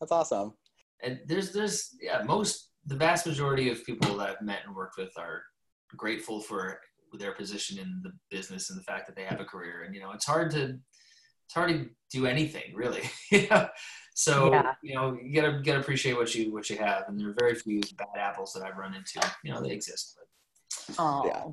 That's 0.00 0.12
awesome. 0.12 0.54
and 1.02 1.20
there's 1.26 1.52
there's 1.52 1.94
yeah 2.00 2.22
most 2.24 2.70
the 2.86 2.96
vast 2.96 3.26
majority 3.26 3.68
of 3.70 3.84
people 3.84 4.16
that 4.16 4.30
I've 4.30 4.42
met 4.42 4.60
and 4.66 4.74
worked 4.74 4.96
with 4.96 5.12
are 5.18 5.42
grateful 5.96 6.40
for 6.40 6.80
their 7.18 7.32
position 7.32 7.78
in 7.78 8.00
the 8.02 8.12
business 8.30 8.70
and 8.70 8.78
the 8.80 8.84
fact 8.84 9.06
that 9.06 9.14
they 9.14 9.24
have 9.24 9.38
a 9.40 9.44
career. 9.44 9.82
And 9.84 9.94
you 9.94 10.00
know 10.00 10.12
it's 10.12 10.24
hard 10.26 10.50
to 10.52 10.78
it's 11.52 11.58
hard 11.58 11.68
to 11.70 11.90
do 12.10 12.24
anything 12.26 12.62
really 12.74 13.02
so 14.14 14.50
Yeah. 14.52 14.72
you 14.82 14.94
know 14.94 15.18
you 15.22 15.34
gotta 15.38 15.60
gotta 15.62 15.80
appreciate 15.80 16.14
what 16.16 16.34
you 16.34 16.50
what 16.52 16.70
you 16.70 16.78
have 16.78 17.04
and 17.08 17.20
there 17.20 17.28
are 17.28 17.34
very 17.38 17.54
few 17.54 17.80
bad 17.98 18.08
apples 18.18 18.52
that 18.54 18.62
I've 18.62 18.76
run 18.78 18.94
into 18.94 19.20
you 19.44 19.52
know 19.52 19.60
they 19.62 19.70
exist 19.72 20.16
but 20.16 20.96
Oh, 20.98 21.22
Yeah. 21.26 21.44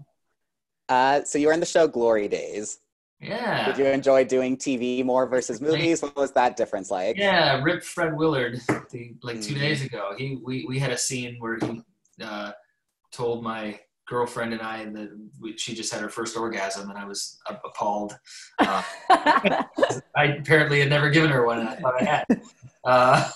Uh, 0.96 1.24
so 1.26 1.38
you 1.38 1.48
were 1.48 1.54
in 1.54 1.60
the 1.60 1.66
show 1.66 1.86
Glory 1.88 2.28
Days. 2.30 2.80
yeah 3.20 3.66
Did 3.66 3.78
you 3.78 3.86
enjoy 3.86 4.24
doing 4.24 4.56
TV 4.58 5.04
more 5.04 5.28
versus 5.28 5.60
movies? 5.60 6.02
What 6.02 6.16
was 6.16 6.32
that 6.32 6.56
difference 6.56 6.90
like? 6.90 7.18
Yeah, 7.18 7.62
Rip 7.62 7.84
Fred 7.84 8.16
Willard. 8.18 8.60
The, 8.92 9.14
like 9.22 9.42
two 9.42 9.54
Mhm. 9.56 9.60
days 9.60 9.84
ago, 9.84 10.14
he 10.18 10.40
we, 10.44 10.66
we 10.68 10.80
had 10.80 10.92
a 10.92 10.98
scene 10.98 11.36
where 11.40 11.58
he 11.58 11.82
uh, 12.24 12.54
told 13.12 13.44
my 13.44 13.78
girlfriend 14.10 14.54
and 14.54 14.62
I 14.62 14.78
and 14.80 14.96
that 14.96 15.10
we, 15.40 15.56
she 15.58 15.76
just 15.76 15.94
had 15.94 16.02
her 16.02 16.10
first 16.10 16.36
orgasm, 16.36 16.90
and 16.90 16.98
I 16.98 17.06
was 17.06 17.38
a- 17.48 17.60
appalled. 17.66 18.18
Uh, 18.60 18.84
I 20.16 20.26
apparently 20.40 20.80
had 20.80 20.90
never 20.90 21.10
given 21.10 21.30
her 21.32 21.46
one, 21.46 21.60
and 21.60 21.70
I 21.70 21.76
thought 21.76 22.02
I 22.02 22.04
had. 22.04 22.26
Uh, 22.86 23.30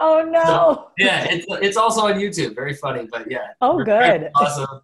oh 0.00 0.22
no. 0.28 0.88
yeah, 0.98 1.24
it's 1.30 1.46
it's 1.62 1.76
also 1.76 2.02
on 2.06 2.14
YouTube. 2.14 2.54
Very 2.54 2.74
funny, 2.74 3.06
but 3.10 3.30
yeah. 3.30 3.48
Oh, 3.60 3.82
good. 3.82 4.30
Awesome. 4.34 4.80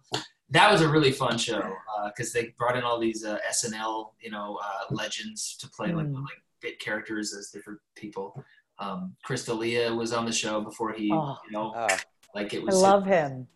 That 0.49 0.71
was 0.71 0.81
a 0.81 0.87
really 0.87 1.11
fun 1.11 1.37
show 1.37 1.73
because 2.07 2.31
they 2.33 2.53
brought 2.57 2.77
in 2.77 2.83
all 2.83 2.99
these 2.99 3.23
uh, 3.25 3.37
SNL, 3.51 4.11
you 4.21 4.29
know, 4.31 4.59
uh, 4.63 4.93
legends 4.93 5.57
to 5.57 5.67
play 5.69 5.91
like 5.93 6.07
Mm. 6.07 6.15
like 6.23 6.41
bit 6.61 6.79
characters 6.79 7.33
as 7.33 7.49
different 7.49 7.79
people. 7.95 8.43
Um, 8.79 9.15
Chris 9.23 9.45
D'Elia 9.45 9.93
was 9.93 10.13
on 10.13 10.25
the 10.25 10.31
show 10.31 10.61
before 10.61 10.93
he, 10.93 11.11
Oh. 11.11 11.37
you 11.45 11.51
know, 11.51 11.73
Oh, 11.75 11.87
like 12.35 12.53
it 12.53 12.63
was. 12.63 12.75
I 12.75 12.77
was. 12.77 12.81
love 12.83 13.05
him. 13.05 13.47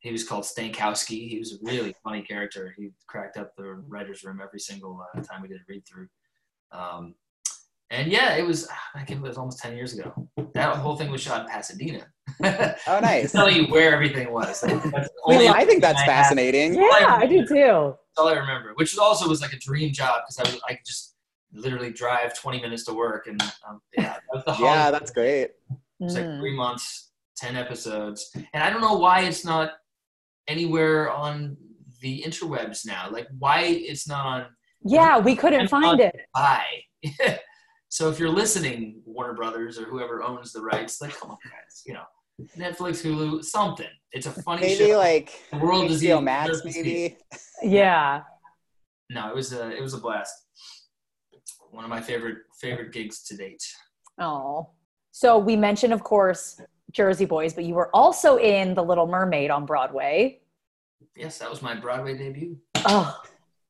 He 0.00 0.10
was 0.12 0.26
called 0.26 0.44
Stankowski. 0.44 1.28
He 1.28 1.38
was 1.38 1.52
a 1.52 1.56
really 1.62 1.94
funny 2.02 2.22
character. 2.22 2.74
He 2.76 2.88
cracked 3.06 3.36
up 3.36 3.54
the 3.56 3.74
writers' 3.86 4.24
room 4.24 4.40
every 4.42 4.58
single 4.60 5.04
uh, 5.14 5.20
time 5.22 5.42
we 5.42 5.48
did 5.48 5.58
a 5.58 5.64
read 5.68 5.82
through. 5.86 6.08
Um, 6.72 7.14
and 7.90 8.10
yeah, 8.10 8.34
it 8.36 8.46
was. 8.46 8.68
I 8.94 9.04
think 9.04 9.20
it 9.20 9.22
was 9.22 9.36
almost 9.36 9.58
ten 9.58 9.76
years 9.76 9.98
ago. 9.98 10.28
That 10.54 10.76
whole 10.76 10.96
thing 10.96 11.10
was 11.10 11.20
shot 11.20 11.42
in 11.42 11.48
Pasadena. 11.48 12.06
oh 12.42 13.00
nice. 13.02 13.32
Tell 13.32 13.50
you 13.50 13.66
where 13.66 13.92
everything 13.92 14.32
was. 14.32 14.60
That's 14.60 14.72
the 14.72 15.08
I 15.54 15.64
think 15.64 15.82
that's 15.82 15.98
I 16.00 16.04
have. 16.04 16.06
fascinating. 16.06 16.74
Yeah, 16.74 17.18
I 17.18 17.26
do 17.26 17.44
too. 17.46 17.54
That's 17.56 18.18
all 18.18 18.28
I 18.28 18.34
remember, 18.34 18.72
which 18.76 18.96
also 18.96 19.28
was 19.28 19.40
like 19.42 19.52
a 19.52 19.58
dream 19.58 19.92
job 19.92 20.22
because 20.26 20.38
I 20.38 20.50
was 20.52 20.60
I 20.68 20.74
could 20.74 20.86
just 20.86 21.16
literally 21.52 21.92
drive 21.92 22.38
20 22.38 22.60
minutes 22.62 22.84
to 22.84 22.94
work 22.94 23.26
and 23.26 23.42
um, 23.68 23.80
yeah, 23.98 24.14
that 24.14 24.22
was 24.32 24.44
the 24.44 24.52
Yeah, 24.64 24.92
that's 24.92 25.10
great. 25.10 25.50
It 25.70 26.04
was 26.04 26.14
like 26.14 26.24
Mm. 26.26 26.38
three 26.38 26.54
months, 26.56 27.10
10 27.38 27.56
episodes, 27.56 28.30
and 28.54 28.62
I 28.62 28.70
don't 28.70 28.80
know 28.80 28.94
why 28.98 29.22
it's 29.22 29.44
not 29.44 29.72
anywhere 30.48 31.10
on 31.10 31.56
the 32.00 32.22
interwebs 32.26 32.86
now. 32.86 33.08
Like 33.10 33.28
why 33.38 33.60
it's 33.62 34.08
not 34.08 34.26
on 34.26 34.46
Yeah, 34.84 35.18
we 35.18 35.36
couldn't 35.36 35.68
find 35.68 36.00
it. 36.00 36.16
buy. 36.34 36.64
so 37.88 38.08
if 38.10 38.18
you're 38.18 38.30
listening, 38.30 39.02
Warner 39.04 39.34
Brothers 39.34 39.78
or 39.78 39.84
whoever 39.84 40.22
owns 40.22 40.52
the 40.52 40.62
rights, 40.62 41.00
like 41.00 41.14
come 41.18 41.30
on, 41.30 41.38
guys, 41.44 41.82
you 41.86 41.94
know, 41.94 42.04
Netflix, 42.56 43.02
Hulu, 43.04 43.44
something. 43.44 43.86
It's 44.12 44.26
a 44.26 44.30
funny 44.42 44.62
Maybe 44.62 44.90
show. 44.90 44.98
like 44.98 45.30
the 45.52 45.58
world 45.58 45.90
is 45.90 46.02
HBO 46.02 46.04
even- 46.12 46.24
Max, 46.24 46.60
maybe. 46.64 47.16
Yeah. 47.62 48.22
No, 49.10 49.28
it 49.28 49.34
was 49.34 49.52
a 49.52 49.70
it 49.70 49.82
was 49.82 49.92
a 49.92 49.98
blast. 49.98 50.32
One 51.70 51.84
of 51.84 51.90
my 51.90 52.00
favorite 52.00 52.38
favorite 52.60 52.92
gigs 52.92 53.22
to 53.24 53.36
date. 53.36 53.62
Oh. 54.18 54.70
So 55.12 55.36
we 55.38 55.56
mentioned, 55.56 55.92
of 55.92 56.02
course, 56.02 56.60
Jersey 56.92 57.24
Boys, 57.24 57.54
but 57.54 57.64
you 57.64 57.74
were 57.74 57.94
also 57.94 58.36
in 58.38 58.74
The 58.74 58.82
Little 58.82 59.06
Mermaid 59.06 59.50
on 59.50 59.66
Broadway. 59.66 60.40
Yes, 61.16 61.38
that 61.38 61.50
was 61.50 61.62
my 61.62 61.74
Broadway 61.74 62.16
debut. 62.16 62.56
Oh, 62.76 63.20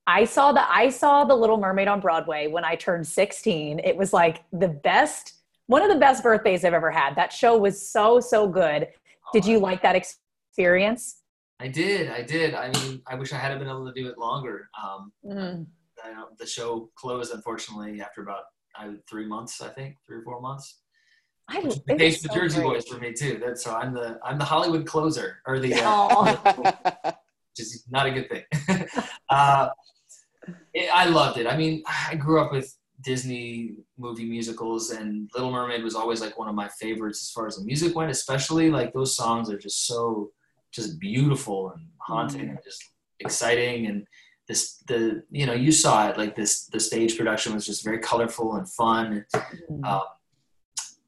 I 0.07 0.25
saw 0.25 0.53
the 0.53 0.69
I 0.71 0.91
saw 0.91 1.25
The 1.25 1.35
Little 1.35 1.57
Mermaid 1.59 1.89
on 1.89 2.01
Broadway 2.01 2.47
when 2.49 2.65
I 2.65 2.75
turned 2.77 3.07
16. 3.07 3.81
It 3.81 3.97
was 3.97 4.13
like 4.13 4.43
the 4.53 4.69
best, 4.69 5.35
one 5.67 5.83
of 5.83 5.89
the 5.89 5.99
best 5.99 6.23
birthdays 6.23 6.65
I've 6.65 6.75
ever 6.75 6.91
had. 6.91 7.15
That 7.17 7.33
show 7.33 7.57
was 7.57 7.81
so 7.81 8.21
so 8.21 8.49
good. 8.49 8.89
Did 9.33 9.45
you 9.47 9.59
like 9.59 9.83
that 9.83 9.95
experience? 9.97 11.17
I 11.61 11.69
did. 11.69 12.11
I 12.11 12.23
did. 12.23 12.55
I 12.55 12.71
mean, 12.71 13.03
I 13.07 13.15
wish 13.15 13.33
I 13.33 13.37
had 13.37 13.57
been 13.59 13.69
able 13.69 13.87
to 13.87 13.93
do 13.93 14.09
it 14.09 14.19
longer. 14.19 14.69
Um, 14.83 15.13
Mm. 15.25 15.67
I 16.03 16.13
know 16.13 16.29
the 16.39 16.47
show 16.47 16.91
closed 16.97 17.35
unfortunately 17.35 18.01
after 18.01 18.23
about 18.23 18.45
uh, 18.79 18.93
three 19.09 19.27
months, 19.27 19.61
I 19.61 19.69
think, 19.69 19.97
three 20.07 20.17
or 20.19 20.23
four 20.23 20.41
months. 20.41 20.80
I 21.53 21.61
Which 21.61 21.75
is 21.77 21.83
the 21.87 21.97
case 21.97 22.23
with 22.23 22.33
so 22.33 22.39
Jersey 22.39 22.61
great. 22.61 22.67
Boys 22.69 22.87
for 22.87 22.99
me 22.99 23.13
too. 23.13 23.41
That, 23.45 23.59
so 23.59 23.75
I'm 23.75 23.93
the 23.93 24.19
I'm 24.25 24.39
the 24.39 24.45
Hollywood 24.45 24.87
closer, 24.87 25.39
or 25.47 25.59
the 25.59 25.75
uh, 25.75 26.37
which 27.51 27.59
is 27.59 27.85
not 27.91 28.07
a 28.07 28.11
good 28.13 28.29
thing. 28.31 28.45
uh, 29.29 29.69
it, 30.73 30.89
I 30.95 31.07
loved 31.07 31.39
it. 31.39 31.47
I 31.47 31.57
mean, 31.57 31.83
I 32.11 32.15
grew 32.15 32.41
up 32.41 32.53
with 32.53 32.73
Disney 33.03 33.77
movie 33.99 34.29
musicals, 34.29 34.91
and 34.91 35.29
Little 35.35 35.51
Mermaid 35.51 35.83
was 35.83 35.95
always 35.95 36.21
like 36.21 36.39
one 36.39 36.49
of 36.49 36.55
my 36.55 36.69
favorites 36.81 37.23
as 37.23 37.31
far 37.31 37.47
as 37.49 37.57
the 37.57 37.65
music 37.65 37.95
went. 37.97 38.11
Especially 38.11 38.71
like 38.71 38.93
those 38.93 39.17
songs 39.17 39.51
are 39.51 39.59
just 39.59 39.87
so 39.87 40.31
just 40.73 41.01
beautiful 41.01 41.71
and 41.71 41.87
haunting 41.99 42.49
and 42.51 42.59
just 42.65 42.83
exciting 43.19 43.87
and 43.87 44.07
this 44.47 44.83
the 44.87 45.23
you 45.31 45.47
know 45.47 45.53
you 45.53 45.73
saw 45.73 46.09
it 46.09 46.17
like 46.17 46.35
this 46.37 46.67
the 46.67 46.79
stage 46.81 47.19
production 47.19 47.53
was 47.55 47.67
just 47.67 47.83
very 47.85 47.99
colorful 47.99 48.55
and 48.57 48.69
fun 48.73 49.25
Mm. 49.71 49.85
um, 49.85 50.03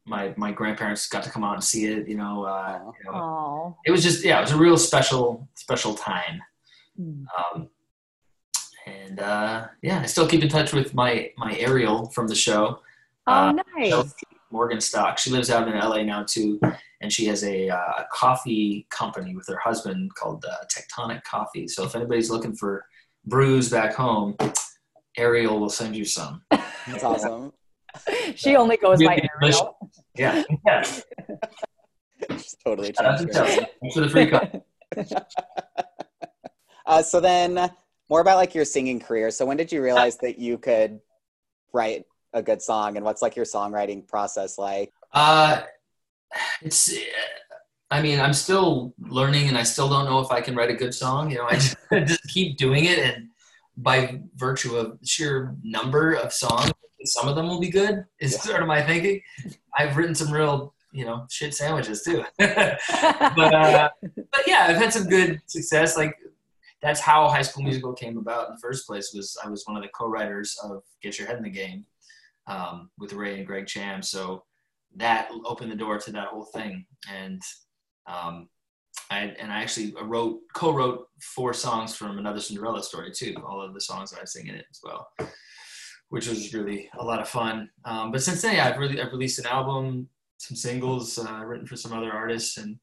my 0.06 0.34
my 0.36 0.50
grandparents 0.52 1.08
got 1.08 1.22
to 1.22 1.30
come 1.30 1.44
out 1.44 1.54
and 1.54 1.62
see 1.64 1.86
it 1.86 2.08
you 2.08 2.16
know, 2.16 2.42
uh, 2.44 2.80
you 3.04 3.10
know 3.12 3.76
it 3.84 3.90
was 3.90 4.02
just 4.02 4.24
yeah 4.24 4.38
it 4.38 4.42
was 4.42 4.52
a 4.52 4.56
real 4.56 4.76
special 4.78 5.48
special 5.54 5.94
time 5.94 6.40
Mm. 7.00 7.24
um, 7.54 7.68
and 8.86 9.18
uh, 9.20 9.66
yeah 9.80 10.00
i 10.00 10.06
still 10.06 10.28
keep 10.28 10.42
in 10.42 10.48
touch 10.50 10.74
with 10.74 10.92
my 10.92 11.30
my 11.38 11.56
ariel 11.56 12.10
from 12.10 12.28
the 12.28 12.34
show 12.34 12.80
Oh, 13.26 13.32
Uh, 13.32 13.52
nice. 13.52 13.88
Chelsea 13.88 14.26
Morgan 14.50 14.80
Stock. 14.80 15.16
She 15.16 15.30
lives 15.30 15.48
out 15.48 15.68
in 15.68 15.74
LA 15.78 16.02
now 16.02 16.24
too, 16.24 16.60
and 17.00 17.10
she 17.12 17.24
has 17.26 17.44
a, 17.44 17.70
uh, 17.70 18.02
coffee 18.12 18.84
company 18.90 19.34
with 19.36 19.46
her 19.46 19.56
husband 19.64 20.12
called 20.16 20.44
uh, 20.44 20.56
Tectonic 20.66 21.22
Coffee. 21.22 21.68
So 21.68 21.84
if 21.84 21.94
anybody's 21.94 22.30
looking 22.30 22.52
for 22.52 22.84
brews 23.24 23.70
back 23.70 23.94
home, 23.94 24.36
Ariel 25.16 25.60
will 25.60 25.70
send 25.70 25.94
you 25.96 26.04
some. 26.04 26.42
That's 26.50 27.04
awesome. 27.04 27.52
She 28.36 28.56
only 28.56 28.76
goes 28.76 29.02
by 29.02 29.16
Really 29.40 29.52
Ariel. 29.52 29.76
Yeah, 30.16 30.42
yeah. 30.66 30.82
Just 32.30 32.60
totally 32.64 32.92
Shout 32.92 33.18
changed. 33.18 33.34
Thanks 33.34 33.94
for 33.94 34.00
the 34.00 34.08
free 34.08 34.30
coffee. 34.30 34.60
Uh, 36.84 37.00
so 37.00 37.20
then, 37.20 37.70
more 38.10 38.20
about 38.20 38.36
like 38.36 38.56
your 38.56 38.64
singing 38.64 38.98
career. 38.98 39.30
So 39.30 39.46
when 39.46 39.56
did 39.56 39.70
you 39.70 39.80
realize 39.80 40.16
that 40.18 40.36
you 40.36 40.58
could 40.58 41.00
write 41.72 42.04
a 42.32 42.42
good 42.42 42.60
song, 42.60 42.96
and 42.96 43.04
what's 43.04 43.22
like 43.22 43.36
your 43.36 43.44
songwriting 43.44 44.06
process 44.06 44.58
like? 44.58 44.92
Uh, 45.12 45.62
it's. 46.60 46.92
I 47.90 48.02
mean, 48.02 48.20
I'm 48.20 48.32
still 48.32 48.94
learning, 48.98 49.48
and 49.48 49.56
I 49.56 49.62
still 49.62 49.88
don't 49.88 50.06
know 50.06 50.18
if 50.20 50.30
I 50.30 50.40
can 50.40 50.56
write 50.56 50.70
a 50.70 50.74
good 50.74 50.92
song. 50.92 51.30
You 51.30 51.38
know, 51.38 51.44
I 51.44 51.54
just, 51.54 51.76
just 51.92 52.26
keep 52.28 52.56
doing 52.56 52.86
it, 52.86 52.98
and 52.98 53.28
by 53.76 54.20
virtue 54.34 54.76
of 54.76 54.98
sheer 55.04 55.54
number 55.62 56.14
of 56.14 56.32
songs, 56.32 56.72
some 57.04 57.28
of 57.28 57.36
them 57.36 57.48
will 57.48 57.60
be 57.60 57.70
good. 57.70 58.04
Is 58.20 58.32
Yeah. 58.32 58.38
sort 58.40 58.62
of 58.62 58.68
my 58.68 58.82
thinking. 58.82 59.20
I've 59.76 59.96
written 59.96 60.14
some 60.14 60.32
real, 60.32 60.74
you 60.92 61.04
know, 61.04 61.26
shit 61.30 61.54
sandwiches 61.54 62.02
too. 62.02 62.24
but 62.38 62.78
uh, 62.90 63.88
but 64.06 64.42
yeah, 64.46 64.66
I've 64.68 64.76
had 64.76 64.92
some 64.92 65.06
good 65.08 65.40
success. 65.46 65.96
Like 65.96 66.14
that's 66.82 67.00
how 67.00 67.28
High 67.28 67.42
School 67.42 67.62
Musical 67.64 67.92
came 67.92 68.18
about 68.18 68.48
in 68.48 68.54
the 68.54 68.60
first 68.60 68.86
place. 68.86 69.12
Was 69.14 69.36
I 69.44 69.48
was 69.48 69.64
one 69.66 69.76
of 69.76 69.82
the 69.82 69.88
co-writers 69.90 70.56
of 70.64 70.82
Get 71.02 71.18
Your 71.18 71.28
Head 71.28 71.36
in 71.38 71.44
the 71.44 71.50
Game 71.50 71.86
um, 72.46 72.90
with 72.98 73.12
Ray 73.12 73.38
and 73.38 73.46
Greg 73.46 73.66
Cham. 73.66 74.02
So 74.02 74.44
that 74.96 75.30
opened 75.44 75.70
the 75.72 75.76
door 75.76 75.98
to 75.98 76.12
that 76.12 76.28
whole 76.28 76.44
thing. 76.46 76.84
And 77.10 77.40
um, 78.06 78.48
I 79.10 79.34
and 79.40 79.52
I 79.52 79.62
actually 79.62 79.94
wrote 80.02 80.40
co-wrote 80.54 81.06
four 81.20 81.54
songs 81.54 81.94
from 81.94 82.18
another 82.18 82.40
Cinderella 82.40 82.82
story 82.82 83.10
too. 83.12 83.34
All 83.46 83.62
of 83.62 83.74
the 83.74 83.80
songs 83.80 84.10
that 84.10 84.20
I 84.20 84.24
sing 84.24 84.48
in 84.48 84.54
it 84.56 84.66
as 84.70 84.80
well, 84.82 85.08
which 86.12 86.28
was 86.28 86.52
really 86.52 86.90
a 86.98 87.04
lot 87.04 87.20
of 87.20 87.28
fun. 87.28 87.70
Um, 87.86 88.12
but 88.12 88.22
since 88.22 88.42
then, 88.42 88.56
yeah, 88.56 88.66
I've 88.68 88.78
really 88.78 89.00
I've 89.00 89.12
released 89.12 89.38
an 89.38 89.46
album, 89.46 90.08
some 90.36 90.56
singles, 90.56 91.18
uh, 91.18 91.42
written 91.44 91.66
for 91.66 91.76
some 91.76 91.94
other 91.94 92.12
artists, 92.12 92.58
and 92.58 92.76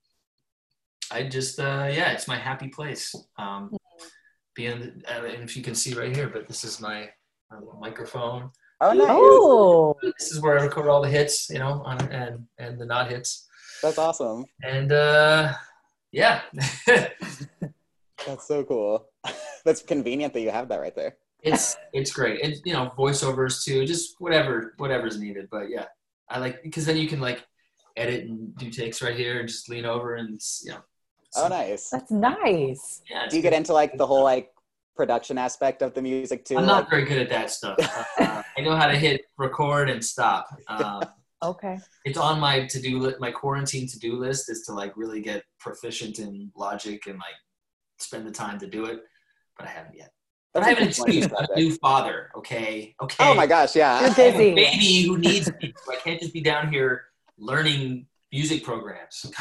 I 1.12 1.30
just 1.30 1.60
uh, 1.60 1.88
yeah, 1.92 2.12
it's 2.12 2.28
my 2.28 2.38
happy 2.38 2.70
place. 2.70 3.13
Um, 3.38 3.78
being 4.56 5.04
uh, 5.08 5.26
and 5.26 5.44
if 5.44 5.56
you 5.56 5.62
can 5.62 5.76
see 5.76 5.94
right 5.94 6.15
here, 6.15 6.28
but 6.28 6.48
this 6.48 6.63
is 6.63 6.82
my, 6.82 7.08
my 7.52 7.60
little 7.60 7.80
microphone 7.80 8.50
Oh, 8.82 8.94
nice. 8.94 9.08
oh, 9.12 9.96
this 10.02 10.32
is 10.32 10.42
where 10.42 10.58
I 10.58 10.63
record 10.63 10.88
all 10.88 11.02
the 11.02 11.10
hits, 11.10 11.50
you 11.50 11.60
know, 11.60 11.84
on, 11.86 12.00
and 12.12 12.48
and 12.58 12.80
the 12.80 12.86
not 12.86 13.12
hits. 13.12 13.48
That's 13.84 13.98
awesome. 13.98 14.46
And 14.63 14.92
uh, 14.92 15.54
yeah, 16.12 16.42
That's 18.26 18.48
so 18.48 18.63
cool. 18.63 19.10
That's 19.65 19.82
convenient 19.82 20.34
that 20.34 20.42
you 20.42 20.52
have 20.52 20.70
that 20.70 20.80
right 20.80 20.96
there. 20.96 21.18
It's 21.43 21.78
it's 21.93 22.12
great. 22.12 22.43
And 22.43 22.56
you 22.65 22.73
know, 22.73 22.91
voiceovers 22.97 23.63
too, 23.63 23.86
just 23.86 24.15
whatever 24.19 24.73
whatever's 24.78 25.19
needed. 25.19 25.47
But 25.52 25.69
yeah, 25.69 25.86
I 26.30 26.39
like 26.39 26.63
because 26.63 26.86
then 26.86 26.97
you 26.97 27.08
can 27.08 27.19
like 27.19 27.45
edit 27.97 28.25
and 28.25 28.56
do 28.58 28.69
takes 28.69 29.02
right 29.02 29.15
here 29.15 29.39
and 29.39 29.47
just 29.47 29.69
lean 29.69 29.86
over 29.86 30.15
and 30.15 30.36
it's, 30.36 30.63
you 30.65 30.71
know. 30.71 30.80
Oh, 31.36 31.47
nice. 31.47 31.89
that's 31.89 32.12
nice. 32.12 33.02
Yeah, 33.10 33.25
it's 33.25 33.32
Do 33.32 33.38
you 33.38 33.43
get 33.43 33.54
into 33.54 33.73
like 33.73 33.97
the 33.97 34.08
whole 34.08 34.23
like 34.23 34.52
production 34.95 35.38
aspect 35.38 35.82
of 35.82 35.93
the 35.93 36.02
music 36.02 36.43
too? 36.45 36.58
I'm 36.58 36.65
Like, 36.65 36.82
not 36.82 36.89
very 36.89 37.06
good 37.06 37.19
at 37.19 37.30
that 37.30 37.52
stuff. 37.52 37.78
Uh, 38.19 38.43
I 38.58 38.62
know 38.62 38.75
how 38.75 38.88
to 38.88 38.97
hit 38.97 39.21
record 39.38 39.89
and 39.89 40.04
stop. 40.04 40.47
Um, 40.67 41.04
Okay. 41.41 41.80
it's 42.04 42.17
on 42.17 42.38
my 42.38 42.65
to 42.65 42.82
do 42.82 42.99
list. 42.99 43.21
my 43.21 43.32
quarantine 43.32 43.88
to 43.88 43.97
do 43.97 44.17
list 44.17 44.49
is 44.49 44.63
to 44.65 44.73
like 44.73 44.91
really 44.97 45.21
get 45.21 45.41
proficient 45.58 46.19
in 46.19 46.52
logic 46.54 47.08
and 47.08 47.15
like 47.17 47.36
spend 47.97 48.28
the 48.28 48.32
time 48.32 48.60
to 48.60 48.67
do 48.67 48.84
it, 48.86 48.99
but 49.58 49.65
I 49.65 49.69
haven't 49.71 49.95
yet. 49.95 50.12
But 50.53 50.63
I 50.63 50.69
have 50.69 50.77
an 50.79 50.85
That's 50.85 50.99
a 50.99 51.03
excuse. 51.03 51.25
I'm 51.38 51.45
a 51.53 51.55
new 51.55 51.75
father. 51.75 52.31
Okay. 52.35 52.95
Okay. 53.01 53.23
Oh 53.23 53.35
my 53.35 53.45
gosh, 53.45 53.75
yeah. 53.75 53.99
You're 53.99 54.09
I 54.09 54.13
have 54.13 54.19
a 54.19 54.38
busy. 54.38 54.55
baby 54.55 55.01
who 55.03 55.17
needs 55.17 55.51
me. 55.62 55.73
So 55.85 55.93
I 55.93 55.97
can't 55.97 56.19
just 56.19 56.33
be 56.33 56.41
down 56.41 56.71
here 56.71 57.05
learning 57.38 58.07
music 58.31 58.63
programs. 58.63 59.31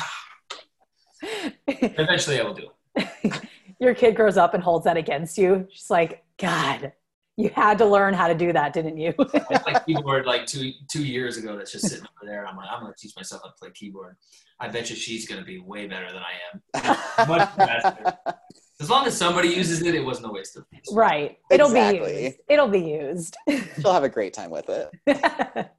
Eventually, 1.66 2.40
I 2.40 2.44
will 2.44 2.54
do 2.54 2.68
it. 2.96 3.42
Your 3.80 3.94
kid 3.94 4.16
grows 4.16 4.36
up 4.36 4.54
and 4.54 4.62
holds 4.62 4.84
that 4.84 4.96
against 4.96 5.38
you. 5.38 5.66
She's 5.70 5.88
like, 5.88 6.24
God, 6.36 6.92
you 7.36 7.50
had 7.54 7.78
to 7.78 7.86
learn 7.86 8.12
how 8.12 8.26
to 8.28 8.34
do 8.34 8.52
that, 8.52 8.72
didn't 8.72 8.98
you? 8.98 9.14
It's 9.18 9.66
like 9.66 9.86
keyboard 9.86 10.26
like 10.26 10.44
two 10.44 10.72
two 10.90 11.04
years 11.04 11.36
ago 11.38 11.56
that's 11.56 11.72
just 11.72 11.88
sitting 11.88 12.04
over 12.04 12.30
there. 12.30 12.46
I'm 12.46 12.56
like, 12.56 12.68
I'm 12.70 12.82
gonna 12.82 12.94
teach 12.98 13.14
myself 13.16 13.42
how 13.44 13.50
to 13.50 13.54
play 13.58 13.70
keyboard. 13.70 14.16
I 14.60 14.68
bet 14.68 14.90
you 14.90 14.96
she's 14.96 15.26
gonna 15.26 15.44
be 15.44 15.58
way 15.58 15.86
better 15.86 16.08
than 16.12 16.20
I 16.22 16.92
am. 17.22 17.28
Much 17.28 17.48
faster. 17.54 18.18
As 18.80 18.88
long 18.88 19.06
as 19.06 19.16
somebody 19.16 19.48
uses 19.48 19.82
it, 19.82 19.94
it 19.94 20.04
wasn't 20.04 20.26
a 20.26 20.32
waste 20.32 20.56
of 20.56 20.64
use. 20.70 20.84
right. 20.92 21.38
It'll 21.50 21.72
be 21.72 21.98
used. 21.98 22.38
It'll 22.48 22.68
be 22.68 22.80
used. 22.80 23.36
She'll 23.80 23.92
have 23.92 24.04
a 24.04 24.08
great 24.08 24.32
time 24.32 24.50
with 24.50 24.68
it. 24.68 25.70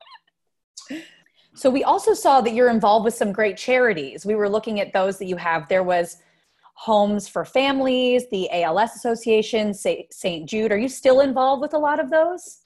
so 1.55 1.69
we 1.69 1.83
also 1.85 2.13
saw 2.13 2.41
that 2.41 2.53
you're 2.53 2.69
involved 2.69 3.05
with 3.05 3.13
some 3.13 3.31
great 3.31 3.55
charities. 3.55 4.25
We 4.25 4.35
were 4.35 4.49
looking 4.49 4.81
at 4.81 4.91
those 4.91 5.17
that 5.19 5.25
you 5.25 5.37
have. 5.37 5.69
There 5.69 5.83
was 5.83 6.17
Homes 6.73 7.27
for 7.27 7.45
Families, 7.45 8.23
the 8.31 8.49
ALS 8.51 8.95
Association, 8.95 9.73
St. 9.73 10.49
Jude. 10.49 10.71
Are 10.71 10.77
you 10.77 10.89
still 10.89 11.21
involved 11.21 11.61
with 11.61 11.73
a 11.73 11.77
lot 11.77 12.01
of 12.01 12.09
those? 12.09 12.59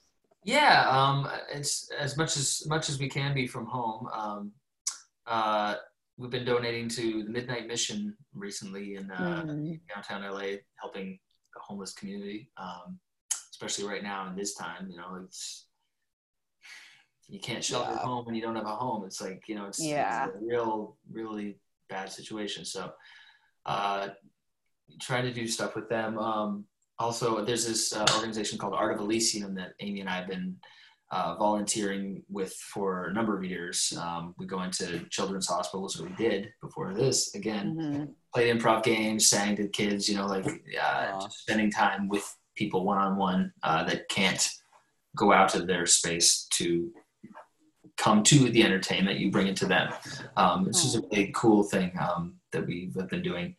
Yeah, 0.43 0.87
um, 0.89 1.29
it's 1.53 1.89
as 1.97 2.17
much 2.17 2.37
as 2.37 2.63
much 2.67 2.89
as 2.89 2.99
we 2.99 3.07
can 3.07 3.33
be 3.33 3.47
from 3.47 3.65
home. 3.65 4.07
Um, 4.13 4.51
uh, 5.25 5.75
we've 6.17 6.29
been 6.29 6.45
donating 6.45 6.87
to 6.89 7.23
the 7.23 7.29
Midnight 7.29 7.67
Mission 7.67 8.15
recently 8.33 8.95
in 8.95 9.09
uh, 9.11 9.43
Mm. 9.47 9.79
downtown 9.93 10.23
LA, 10.23 10.57
helping 10.79 11.19
the 11.53 11.59
homeless 11.59 11.93
community, 11.93 12.51
um, 12.57 12.99
especially 13.51 13.85
right 13.85 14.03
now 14.03 14.27
in 14.27 14.35
this 14.35 14.53
time. 14.55 14.89
You 14.89 14.97
know, 14.97 15.15
it's 15.23 15.67
you 17.27 17.39
can't 17.39 17.63
shelter 17.63 17.89
Yeah. 17.89 17.95
at 17.97 18.01
home 18.03 18.25
when 18.25 18.35
you 18.35 18.41
don't 18.41 18.55
have 18.55 18.65
a 18.65 18.75
home. 18.75 19.05
It's 19.05 19.21
like 19.21 19.43
you 19.47 19.55
know, 19.55 19.65
it's, 19.65 19.81
Yeah. 19.83 20.27
it's 20.27 20.35
a 20.35 20.39
real, 20.45 20.97
really 21.11 21.59
bad 21.89 22.11
situation. 22.11 22.65
So, 22.65 22.93
uh, 23.65 24.09
trying 24.99 25.23
to 25.23 25.33
do 25.33 25.47
stuff 25.47 25.75
with 25.75 25.89
them. 25.89 26.17
Um, 26.19 26.67
also, 26.99 27.43
there's 27.43 27.65
this 27.65 27.93
uh, 27.93 28.05
organization 28.15 28.57
called 28.59 28.73
Art 28.75 28.93
of 28.93 28.99
Elysium 28.99 29.55
that 29.55 29.73
Amy 29.79 30.01
and 30.01 30.09
I 30.09 30.15
have 30.17 30.27
been 30.27 30.59
uh, 31.13 31.35
volunteering 31.35 32.23
with 32.27 32.53
for 32.73 33.05
a 33.05 33.13
number 33.13 33.37
of 33.37 33.43
years. 33.43 33.93
Um, 34.01 34.33
we 34.39 34.45
go 34.47 34.63
into 34.63 35.05
children's 35.09 35.47
hospitals, 35.47 35.99
or 35.99 36.05
we 36.05 36.15
did 36.15 36.51
before 36.61 36.93
this. 36.93 37.35
Again, 37.35 37.75
Mhm. 37.75 38.13
played 38.33 38.49
improv 38.55 38.83
games, 38.83 39.29
sang 39.29 39.55
to 39.57 39.67
kids. 39.67 40.09
You 40.09 40.15
know, 40.17 40.25
like 40.25 40.47
uh, 40.81 41.27
spending 41.29 41.69
time 41.71 42.07
with 42.07 42.25
people 42.55 42.83
one 42.83 42.97
on 42.97 43.15
one 43.17 43.53
that 43.63 44.09
can't 44.09 44.49
go 45.15 45.31
out 45.31 45.53
of 45.53 45.67
their 45.67 45.85
space 45.85 46.47
to 46.57 46.91
come 47.97 48.23
to 48.23 48.49
the 48.49 48.63
entertainment, 48.63 49.19
you 49.19 49.29
bring 49.29 49.47
it 49.47 49.55
to 49.57 49.67
them. 49.67 49.93
Um, 50.35 50.65
this 50.65 50.83
is 50.83 50.95
a 50.95 51.01
really 51.01 51.31
cool 51.35 51.61
thing 51.63 51.91
um, 51.99 52.39
that 52.51 52.65
we've 52.65 52.93
been 53.07 53.21
doing. 53.21 53.55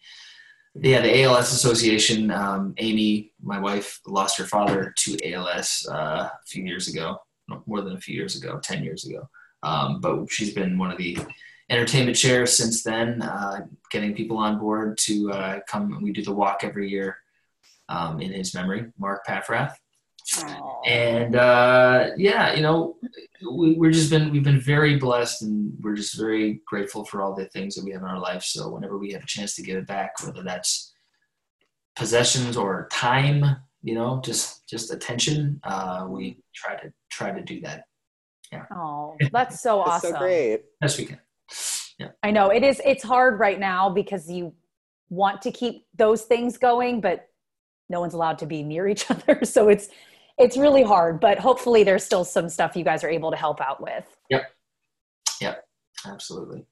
Yeah, 0.74 1.02
the 1.02 1.22
ALS 1.22 1.52
Association. 1.52 2.32
Um, 2.32 2.74
Amy, 2.78 3.32
my 3.40 3.60
wife, 3.60 4.00
lost 4.08 4.36
her 4.38 4.44
father 4.44 4.92
to 5.02 5.32
ALS 5.32 5.86
uh, 5.88 6.28
a 6.28 6.46
few 6.48 6.64
years 6.64 6.88
ago, 6.88 7.20
more 7.66 7.82
than 7.82 7.96
a 7.96 8.00
few 8.00 8.14
years 8.14 8.36
ago, 8.36 8.60
ten 8.62 8.82
years 8.82 9.06
ago. 9.06 9.28
Um, 9.62 10.00
but 10.00 10.30
she's 10.30 10.52
been 10.52 10.78
one 10.78 10.90
of 10.90 10.98
the 10.98 11.18
entertainment 11.70 12.16
chairs 12.16 12.56
since 12.56 12.82
then, 12.82 13.22
uh, 13.22 13.66
getting 13.90 14.14
people 14.14 14.36
on 14.36 14.58
board 14.58 14.98
to 14.98 15.32
uh, 15.32 15.60
come. 15.68 16.02
We 16.02 16.12
do 16.12 16.22
the 16.22 16.32
walk 16.32 16.60
every 16.62 16.88
year 16.90 17.16
um, 17.88 18.20
in 18.20 18.32
his 18.32 18.54
memory, 18.54 18.92
Mark 18.98 19.26
Paffrath. 19.26 19.74
And 20.86 21.36
uh, 21.36 22.10
yeah, 22.16 22.54
you 22.54 22.62
know, 22.62 22.96
we, 23.50 23.74
we're 23.74 23.90
just 23.90 24.10
been 24.10 24.30
we've 24.30 24.44
been 24.44 24.60
very 24.60 24.96
blessed, 24.96 25.42
and 25.42 25.72
we're 25.80 25.94
just 25.94 26.16
very 26.16 26.62
grateful 26.66 27.04
for 27.04 27.20
all 27.20 27.34
the 27.34 27.46
things 27.46 27.74
that 27.74 27.84
we 27.84 27.92
have 27.92 28.02
in 28.02 28.08
our 28.08 28.18
life. 28.18 28.42
So 28.42 28.70
whenever 28.70 28.98
we 28.98 29.12
have 29.12 29.22
a 29.22 29.26
chance 29.26 29.54
to 29.56 29.62
give 29.62 29.76
it 29.76 29.86
back, 29.86 30.12
whether 30.24 30.42
that's 30.42 30.94
possessions 31.94 32.56
or 32.56 32.88
time, 32.90 33.56
you 33.82 33.94
know, 33.94 34.20
just 34.24 34.66
just 34.66 34.92
attention, 34.92 35.60
uh, 35.64 36.06
we 36.08 36.38
try 36.54 36.74
to 36.76 36.92
try 37.14 37.30
to 37.30 37.40
do 37.42 37.60
that 37.60 37.84
Yeah. 38.52 38.64
Oh, 38.74 39.16
that's 39.32 39.60
so 39.62 39.78
That's 39.86 40.04
awesome. 40.04 40.12
so 40.12 40.18
great. 40.18 40.62
best 40.80 40.98
we 40.98 41.06
can. 41.06 41.20
I 42.22 42.30
know 42.32 42.50
it 42.50 42.64
is. 42.64 42.80
It's 42.84 43.04
hard 43.04 43.38
right 43.38 43.58
now 43.60 43.88
because 43.88 44.28
you 44.28 44.52
want 45.10 45.40
to 45.42 45.52
keep 45.52 45.86
those 45.94 46.22
things 46.22 46.58
going, 46.58 47.00
but 47.00 47.28
no 47.88 48.00
one's 48.00 48.14
allowed 48.14 48.38
to 48.38 48.46
be 48.46 48.62
near 48.62 48.88
each 48.88 49.10
other. 49.14 49.44
So 49.44 49.68
it's 49.68 49.88
it's 50.38 50.56
really 50.56 50.82
hard. 50.82 51.20
But 51.20 51.38
hopefully, 51.38 51.84
there's 51.84 52.04
still 52.04 52.24
some 52.24 52.48
stuff 52.48 52.74
you 52.76 52.84
guys 52.84 53.04
are 53.04 53.08
able 53.08 53.30
to 53.30 53.36
help 53.36 53.60
out 53.60 53.80
with. 53.80 54.04
Yep. 54.30 54.42
Yep. 55.40 55.64
Absolutely. 56.06 56.66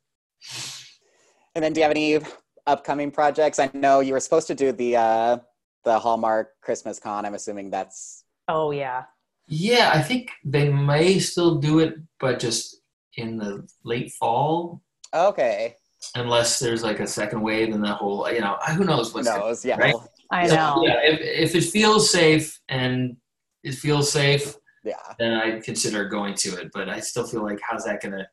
And 1.55 1.64
then, 1.64 1.72
do 1.72 1.81
you 1.81 1.85
have 1.85 1.92
any 1.92 2.18
upcoming 2.66 3.11
projects? 3.11 3.59
I 3.61 3.70
know 3.74 4.00
you 4.00 4.12
were 4.14 4.20
supposed 4.20 4.48
to 4.48 4.55
do 4.55 4.72
the 4.72 4.96
uh, 4.96 5.38
the 5.85 5.98
Hallmark 5.98 6.61
Christmas 6.61 6.98
Con. 6.98 7.24
I'm 7.24 7.35
assuming 7.35 7.70
that's 7.70 8.24
Oh 8.48 8.72
yeah. 8.72 9.05
Yeah, 9.54 9.90
I 9.94 10.00
think 10.00 10.30
they 10.44 10.70
may 10.72 11.18
still 11.18 11.56
do 11.56 11.80
it, 11.80 11.94
but 12.18 12.38
just 12.38 12.80
in 13.16 13.36
the 13.36 13.68
late 13.84 14.10
fall, 14.12 14.80
okay. 15.12 15.76
unless 16.14 16.58
there's 16.58 16.82
like 16.82 17.00
a 17.00 17.06
second 17.06 17.42
wave 17.42 17.74
and 17.74 17.84
the 17.84 17.92
whole, 17.92 18.30
you 18.32 18.40
know, 18.40 18.56
who 18.76 18.84
knows 18.84 19.12
Who 19.12 19.18
what's 19.18 19.28
gonna? 19.28 19.54
Yeah. 19.62 19.76
right? 19.78 19.94
I 20.30 20.48
So, 20.48 20.54
know. 20.56 20.82
Yeah, 20.86 21.00
if, 21.02 21.52
if 21.52 21.54
it 21.54 21.64
feels 21.70 22.08
safe 22.10 22.58
and 22.70 23.14
it 23.62 23.74
feels 23.74 24.10
safe, 24.10 24.56
Yeah. 24.84 24.94
then 25.18 25.34
I'd 25.34 25.62
consider 25.62 26.08
going 26.08 26.34
to 26.36 26.56
it. 26.58 26.70
But 26.72 26.88
I 26.88 27.00
still 27.00 27.26
feel 27.26 27.42
like, 27.42 27.58
how's 27.60 27.84
that 27.84 28.00
gonna, 28.02 28.26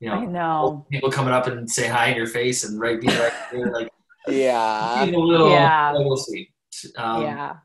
you 0.00 0.10
I 0.10 0.24
know, 0.26 0.30
know. 0.30 0.86
people 0.92 1.10
coming 1.10 1.32
up 1.32 1.46
and 1.46 1.68
say 1.70 1.88
hi 1.88 2.08
in 2.08 2.16
your 2.18 2.26
face 2.26 2.64
and 2.64 2.78
right 2.78 3.00
be 3.00 3.06
right 3.08 3.32
there, 3.50 3.72
like 3.72 3.88
Yeah. 4.28 5.04
a 5.04 5.06
little, 5.06 5.50
Yeah. 5.50 5.92
we'll 5.94 6.18
see. 6.18 6.50
Um, 6.96 7.22
yeah. 7.22 7.56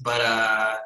But 0.00 0.20
uh, 0.22 0.76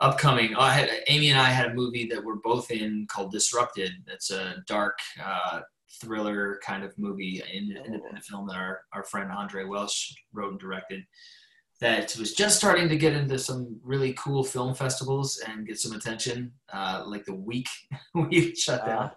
upcoming, 0.00 0.54
I 0.56 0.72
had 0.72 0.90
Amy 1.08 1.30
and 1.30 1.38
I 1.38 1.50
had 1.50 1.70
a 1.70 1.74
movie 1.74 2.06
that 2.06 2.24
we're 2.24 2.36
both 2.36 2.70
in 2.70 3.06
called 3.08 3.32
Disrupted. 3.32 3.92
That's 4.06 4.30
a 4.30 4.62
dark 4.66 4.98
uh, 5.22 5.60
thriller 6.00 6.58
kind 6.64 6.84
of 6.84 6.96
movie, 6.98 7.40
an 7.40 7.76
independent 7.84 8.24
film 8.24 8.46
that 8.48 8.56
our, 8.56 8.82
our 8.92 9.04
friend 9.04 9.30
Andre 9.30 9.64
Welsh 9.64 10.12
wrote 10.32 10.52
and 10.52 10.60
directed. 10.60 11.04
That 11.80 12.14
was 12.18 12.34
just 12.34 12.58
starting 12.58 12.88
to 12.90 12.96
get 12.96 13.14
into 13.14 13.38
some 13.38 13.80
really 13.82 14.12
cool 14.14 14.44
film 14.44 14.74
festivals 14.74 15.42
and 15.46 15.66
get 15.66 15.78
some 15.78 15.92
attention. 15.92 16.52
Uh, 16.72 17.04
like 17.06 17.24
the 17.24 17.34
week 17.34 17.68
we 18.14 18.54
shut 18.54 18.84
down. 18.84 19.10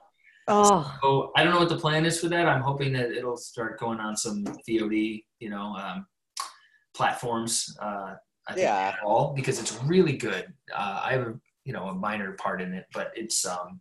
Oh, 0.47 0.97
So 1.01 1.31
I 1.35 1.43
don't 1.43 1.53
know 1.53 1.59
what 1.59 1.69
the 1.69 1.77
plan 1.77 2.05
is 2.05 2.19
for 2.19 2.27
that. 2.29 2.47
I'm 2.47 2.61
hoping 2.61 2.93
that 2.93 3.11
it'll 3.11 3.37
start 3.37 3.79
going 3.79 3.99
on 3.99 4.17
some 4.17 4.43
VOD, 4.67 5.23
you 5.39 5.49
know, 5.49 5.75
um, 5.75 6.05
platforms. 6.93 7.75
Uh, 7.81 8.15
I 8.47 8.53
think 8.53 8.63
Yeah. 8.65 8.93
at 8.97 9.03
all 9.03 9.33
because 9.35 9.59
it's 9.59 9.73
really 9.83 10.17
good. 10.17 10.53
Uh, 10.73 11.01
I 11.03 11.13
have 11.13 11.21
a 11.27 11.33
you 11.65 11.73
know 11.73 11.85
a 11.87 11.93
minor 11.95 12.33
part 12.33 12.61
in 12.61 12.73
it, 12.73 12.85
but 12.93 13.11
it's 13.15 13.45
um, 13.45 13.79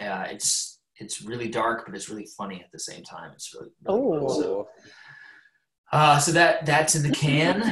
uh, 0.00 0.26
it's 0.30 0.80
it's 0.96 1.22
really 1.22 1.48
dark, 1.48 1.86
but 1.86 1.94
it's 1.94 2.08
really 2.08 2.26
funny 2.36 2.60
at 2.62 2.72
the 2.72 2.78
same 2.78 3.04
time. 3.04 3.30
It's 3.32 3.54
really, 3.54 3.70
really 3.84 4.00
Oh. 4.00 4.18
cool. 4.18 4.28
So, 4.42 4.68
uh, 5.92 6.18
so 6.18 6.32
that 6.32 6.66
that's 6.66 6.94
in 6.96 7.02
the 7.02 7.14
can. 7.14 7.62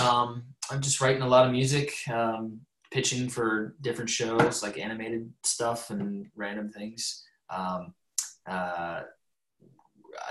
Um, 0.00 0.44
I'm 0.70 0.80
just 0.80 1.00
writing 1.00 1.22
a 1.22 1.26
lot 1.28 1.46
of 1.46 1.52
music, 1.52 1.94
um, 2.12 2.60
pitching 2.90 3.28
for 3.28 3.74
different 3.80 4.10
shows 4.10 4.62
like 4.62 4.78
animated 4.78 5.32
stuff 5.44 5.90
and 5.90 6.26
random 6.36 6.70
things. 6.70 7.24
Um, 7.50 7.94
uh, 8.46 9.02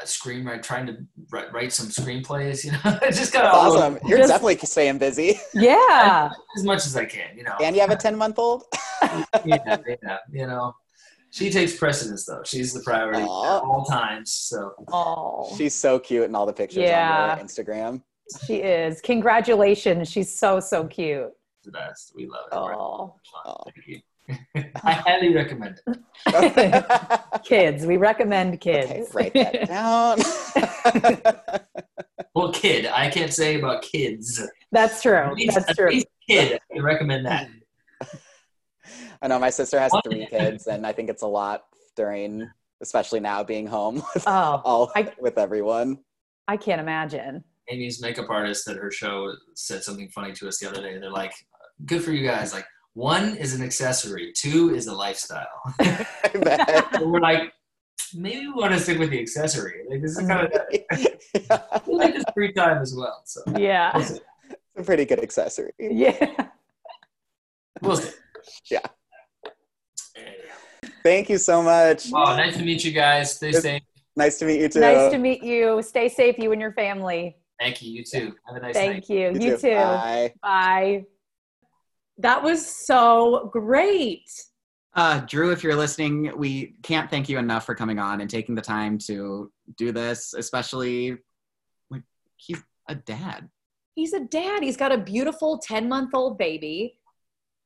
screenwrite, 0.06 0.62
trying 0.64 0.86
to 0.88 0.98
write, 1.32 1.52
write 1.54 1.72
some 1.74 1.88
screenplays. 1.88 2.64
You 2.66 2.72
know, 2.74 2.80
I 3.02 3.12
just 3.12 3.32
got 3.34 3.46
all 3.46 3.76
Awesome. 3.78 3.98
You're 4.08 4.18
Just- 4.20 4.30
definitely 4.30 4.58
staying 4.66 4.98
busy. 4.98 5.40
yeah. 5.54 6.30
as 6.58 6.64
much 6.64 6.86
as 6.86 6.96
I 6.96 7.06
can. 7.06 7.38
You 7.38 7.44
know, 7.44 7.56
And 7.62 7.76
you 7.76 7.82
have 7.82 7.92
a 7.92 7.96
10 7.96 8.16
month 8.18 8.38
old? 8.40 8.64
yeah, 9.46 9.58
yeah, 9.88 10.18
you 10.32 10.48
know. 10.48 10.74
She 11.32 11.50
takes 11.50 11.76
precedence 11.76 12.26
though. 12.26 12.42
She's 12.46 12.74
the 12.74 12.82
priority 12.82 13.22
at 13.22 13.28
all 13.28 13.86
times. 13.90 14.32
So 14.32 14.74
Oh, 14.92 15.52
She's 15.58 15.74
so 15.74 15.98
cute 16.00 16.26
in 16.26 16.36
all 16.36 16.46
the 16.46 16.54
pictures 16.54 16.84
Yeah. 16.84 17.32
on 17.32 17.38
your 17.40 17.48
Instagram. 17.48 18.02
she 18.46 18.58
is. 18.58 19.02
Congratulations. 19.02 20.12
She's 20.12 20.38
so 20.38 20.60
so 20.60 20.86
cute. 20.86 21.32
the 21.64 21.72
best. 21.72 22.14
We 22.16 22.28
love 22.28 22.46
it. 22.52 22.56
Oh, 22.56 23.16
Aw. 23.46 23.64
Thank 23.66 23.88
you. 23.88 24.00
I 24.84 24.92
highly 24.94 25.34
recommend 25.34 25.82
it. 25.88 27.20
Kids. 27.44 27.86
We 27.86 27.98
recommend 27.98 28.60
kids. 28.62 28.92
okay, 28.92 29.04
write 29.14 29.34
that 29.34 29.68
down. 29.68 31.60
Well, 32.36 32.52
kid, 32.52 32.88
I 32.88 33.12
can't 33.12 33.32
say 33.32 33.60
about 33.60 33.84
kids. 33.84 34.42
That's 34.72 35.04
true. 35.04 35.14
At 35.18 35.34
least- 35.36 35.54
That's 35.56 35.70
at 35.70 35.76
true. 35.78 35.90
least 35.92 36.08
kid, 36.28 36.60
I 36.76 36.80
recommend 36.80 37.28
that. 37.28 37.48
I 39.22 39.28
know 39.28 39.38
my 39.38 39.52
sister 39.52 39.80
has 39.80 39.92
three 40.04 40.26
kids, 40.26 40.66
and 40.66 40.86
I 40.86 40.94
think 40.94 41.10
it's 41.12 41.22
a 41.22 41.28
lot 41.28 41.64
during, 41.96 42.50
especially 42.82 43.20
now 43.20 43.44
being 43.44 43.68
home 43.68 43.96
with 44.16 44.24
Oh, 44.26 44.62
all 44.66 44.92
I- 44.96 45.14
with 45.20 45.38
everyone. 45.38 46.00
I 46.48 46.58
can't 46.58 46.82
imagine. 46.82 47.44
Amy's 47.70 48.02
makeup 48.02 48.30
artist 48.30 48.68
at 48.68 48.78
her 48.78 48.90
show 48.90 49.32
said 49.56 49.84
something 49.84 50.10
funny 50.10 50.34
to 50.34 50.48
us 50.48 50.58
the 50.60 50.68
other 50.68 50.82
day. 50.82 50.98
They're 50.98 51.12
like, 51.12 51.34
"Good 51.86 52.04
for 52.04 52.12
you 52.12 52.28
guys. 52.28 52.52
Like, 52.52 52.66
one 52.94 53.36
is 53.38 53.54
an 53.54 53.64
accessory, 53.64 54.32
two 54.36 54.74
is 54.76 54.88
a 54.88 54.94
lifestyle." 54.94 55.48
I 55.80 56.32
bet. 56.42 56.94
And 56.96 57.12
we're 57.12 57.20
like, 57.20 57.54
maybe 58.16 58.48
we 58.48 58.54
want 58.54 58.74
to 58.74 58.80
stick 58.80 59.00
with 59.00 59.10
the 59.10 59.20
accessory. 59.20 59.82
Like, 59.90 60.02
this 60.02 60.18
is 60.18 60.28
kind 60.28 60.48
of 60.48 61.86
we 61.88 61.96
like 61.96 62.14
this 62.14 62.24
free 62.34 62.54
time 62.54 62.82
as 62.82 62.96
well. 62.96 63.22
So 63.26 63.42
Yeah. 63.58 63.92
we'll 63.96 64.04
it's 64.04 64.20
a 64.78 64.84
pretty 64.84 65.06
good 65.06 65.22
accessory. 65.22 65.72
Yeah. 65.80 66.48
We'll 67.82 67.98
see. 67.98 68.12
Yeah. 68.72 68.80
Thank 71.04 71.30
you 71.30 71.38
so 71.38 71.62
much. 71.62 72.08
Oh, 72.14 72.36
nice 72.36 72.56
to 72.58 72.64
meet 72.64 72.84
you 72.84 72.92
guys. 72.92 73.36
Stay 73.36 73.52
safe. 73.52 73.82
Nice 74.16 74.38
to 74.40 74.46
meet 74.46 74.62
you 74.62 74.70
too. 74.70 74.80
Nice 74.80 75.12
to 75.12 75.18
meet 75.18 75.44
you. 75.44 75.82
Stay 75.82 76.08
safe, 76.08 76.38
you 76.38 76.52
and 76.52 76.62
your 76.62 76.74
family. 76.74 77.36
Thank 77.60 77.82
you. 77.82 77.92
You 77.92 78.04
too. 78.04 78.36
Have 78.46 78.56
a 78.56 78.60
nice 78.60 78.76
night. 78.76 79.06
Thank 79.06 79.10
you. 79.10 79.32
You, 79.40 79.58
too. 79.58 79.76
Bye. 79.76 80.34
Bye. 80.42 81.06
That 82.18 82.44
was 82.44 82.66
so 82.66 83.50
great. 83.52 84.30
Uh, 84.96 85.22
Drew, 85.22 85.52
if 85.52 85.64
you're 85.64 85.76
listening, 85.76 86.32
we 86.38 86.76
can't 86.84 87.10
thank 87.10 87.28
you 87.28 87.40
enough 87.40 87.66
for 87.66 87.74
coming 87.74 87.98
on 87.98 88.22
and 88.22 88.30
taking 88.30 88.54
the 88.54 88.62
time 88.62 88.98
to 89.00 89.52
do 89.76 89.92
this, 89.92 90.36
especially 90.36 91.18
like 91.90 92.04
he's 92.38 92.62
a 92.88 92.96
dad. 92.96 93.50
He's 93.96 94.14
a 94.14 94.20
dad. 94.20 94.62
He's 94.62 94.78
got 94.78 94.92
a 94.92 94.98
beautiful 94.98 95.58
10 95.58 95.90
month 95.90 96.12
old 96.14 96.38
baby, 96.38 97.00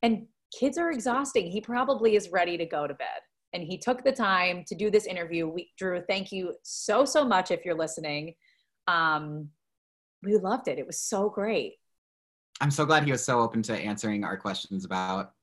and 0.01 0.27
kids 0.57 0.77
are 0.77 0.91
exhausting. 0.91 1.51
He 1.51 1.60
probably 1.60 2.15
is 2.15 2.29
ready 2.29 2.57
to 2.57 2.65
go 2.65 2.88
to 2.88 2.93
bed. 2.93 3.19
And 3.53 3.63
he 3.63 3.77
took 3.77 4.03
the 4.03 4.12
time 4.12 4.63
to 4.67 4.75
do 4.75 4.89
this 4.89 5.05
interview. 5.05 5.47
We, 5.47 5.71
Drew, 5.77 6.01
thank 6.01 6.31
you 6.31 6.53
so, 6.63 7.05
so 7.05 7.25
much 7.25 7.51
if 7.51 7.65
you're 7.65 7.77
listening. 7.77 8.36
Um, 8.88 9.49
we 10.23 10.38
loved 10.38 10.67
it. 10.67 10.79
It 10.79 10.88
was 10.88 10.99
so 10.99 11.29
great. 11.29 11.75
I'm 12.60 12.72
so 12.72 12.86
glad 12.86 13.04
he 13.04 13.12
was 13.12 13.24
so 13.24 13.39
open 13.39 13.62
to 13.63 13.78
answering 13.78 14.24
our 14.24 14.38
questions 14.38 14.86
about 14.86 15.34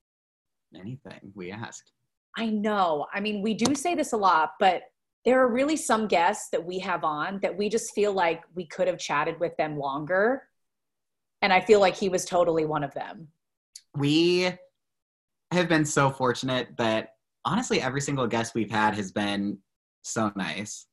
anything 0.74 1.33
we 1.35 1.53
asked. 1.53 1.92
I 2.37 2.46
know. 2.46 3.07
I 3.12 3.20
mean, 3.20 3.42
we 3.42 3.55
do 3.55 3.74
say 3.74 3.94
this 3.94 4.12
a 4.12 4.16
lot, 4.16 4.55
but 4.59 4.83
there 5.24 5.40
are 5.40 5.48
really 5.48 5.77
some 5.77 6.09
guests 6.09 6.50
that 6.50 6.64
we 6.64 6.79
have 6.81 7.05
on 7.05 7.38
that 7.40 7.57
we 7.57 7.68
just 7.68 7.94
feel 7.94 8.12
like 8.12 8.42
we 8.55 8.66
could 8.66 8.88
have 8.88 8.98
chatted 8.98 9.38
with 9.40 9.57
them 9.57 9.79
longer. 9.79 10.42
And 11.40 11.53
I 11.53 11.61
feel 11.61 11.81
like 11.81 11.94
he 11.94 12.09
was 12.09 12.24
totally 12.24 12.64
one 12.64 12.83
of 12.83 12.92
them. 12.94 13.29
We 13.96 14.53
have 15.53 15.68
been 15.68 15.85
so 15.85 16.11
fortunate 16.11 16.77
that 16.79 17.14
honestly, 17.44 17.81
every 17.81 18.00
single 18.00 18.27
guest 18.27 18.55
we've 18.55 18.70
had 18.70 18.94
has 18.94 19.12
been 19.12 19.59
so 20.03 20.33
nice. 20.35 20.87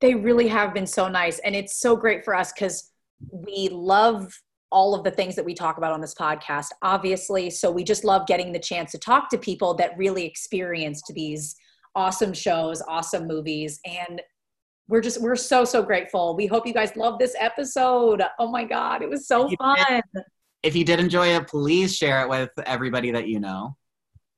They 0.00 0.14
really 0.14 0.48
have 0.48 0.74
been 0.74 0.86
so 0.86 1.08
nice. 1.08 1.38
And 1.38 1.56
it's 1.56 1.78
so 1.78 1.96
great 1.96 2.24
for 2.24 2.34
us 2.34 2.52
because 2.52 2.90
we 3.30 3.68
love 3.70 4.38
all 4.72 4.94
of 4.94 5.04
the 5.04 5.10
things 5.10 5.36
that 5.36 5.44
we 5.44 5.54
talk 5.54 5.78
about 5.78 5.92
on 5.92 6.00
this 6.00 6.14
podcast, 6.14 6.68
obviously. 6.82 7.50
So 7.50 7.70
we 7.70 7.84
just 7.84 8.04
love 8.04 8.26
getting 8.26 8.52
the 8.52 8.58
chance 8.58 8.92
to 8.92 8.98
talk 8.98 9.30
to 9.30 9.38
people 9.38 9.74
that 9.74 9.96
really 9.96 10.24
experienced 10.24 11.12
these 11.14 11.54
awesome 11.94 12.32
shows, 12.32 12.82
awesome 12.88 13.26
movies, 13.26 13.80
and 13.84 14.20
we're 14.88 15.00
just 15.00 15.20
we're 15.20 15.36
so 15.36 15.64
so 15.64 15.82
grateful. 15.82 16.36
We 16.36 16.46
hope 16.46 16.66
you 16.66 16.74
guys 16.74 16.94
love 16.96 17.18
this 17.18 17.34
episode. 17.38 18.22
Oh 18.38 18.50
my 18.50 18.64
god, 18.64 19.02
it 19.02 19.10
was 19.10 19.26
so 19.26 19.48
You 19.48 19.56
fun. 19.56 20.02
If 20.62 20.74
you 20.74 20.84
did 20.84 21.00
enjoy 21.00 21.28
it, 21.28 21.46
please 21.46 21.96
share 21.96 22.22
it 22.22 22.28
with 22.28 22.50
everybody 22.64 23.10
that 23.12 23.28
you 23.28 23.40
know. 23.40 23.76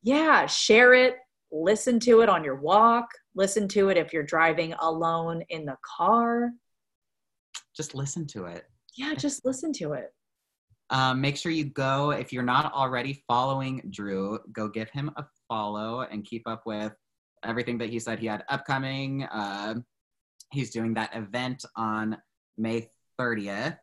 Yeah, 0.03 0.47
share 0.47 0.95
it, 0.95 1.17
listen 1.51 1.99
to 2.01 2.21
it 2.21 2.29
on 2.29 2.45
your 2.45 2.57
walk, 2.57 3.09
listen 3.35 3.67
to 3.69 3.89
it 3.89 3.97
if 3.97 4.13
you're 4.13 4.23
driving 4.23 4.75
alone 4.75 5.43
in 5.49 5.65
the 5.65 5.77
car. 5.97 6.51
Just 7.75 7.95
listen 7.95 8.27
to 8.29 8.45
it. 8.45 8.65
Yeah, 8.97 9.15
just 9.15 9.45
listen 9.45 9.73
to 9.75 9.93
it. 9.93 10.13
Um, 10.91 11.21
make 11.21 11.37
sure 11.37 11.53
you 11.53 11.65
go, 11.65 12.11
if 12.13 12.33
you're 12.33 12.43
not 12.43 12.73
already 12.73 13.23
following 13.29 13.83
Drew, 13.91 14.39
go 14.53 14.69
give 14.69 14.89
him 14.91 15.11
a 15.17 15.25
follow 15.47 16.01
and 16.01 16.25
keep 16.25 16.49
up 16.49 16.63
with 16.65 16.95
everything 17.45 17.79
that 17.79 17.91
he 17.91 17.99
said 17.99 18.19
he 18.19 18.27
had 18.27 18.45
upcoming. 18.49 19.25
Uh, 19.25 19.75
he's 20.51 20.71
doing 20.71 20.95
that 20.95 21.15
event 21.15 21.65
on 21.77 22.17
May 22.57 22.89
30th. 23.21 23.79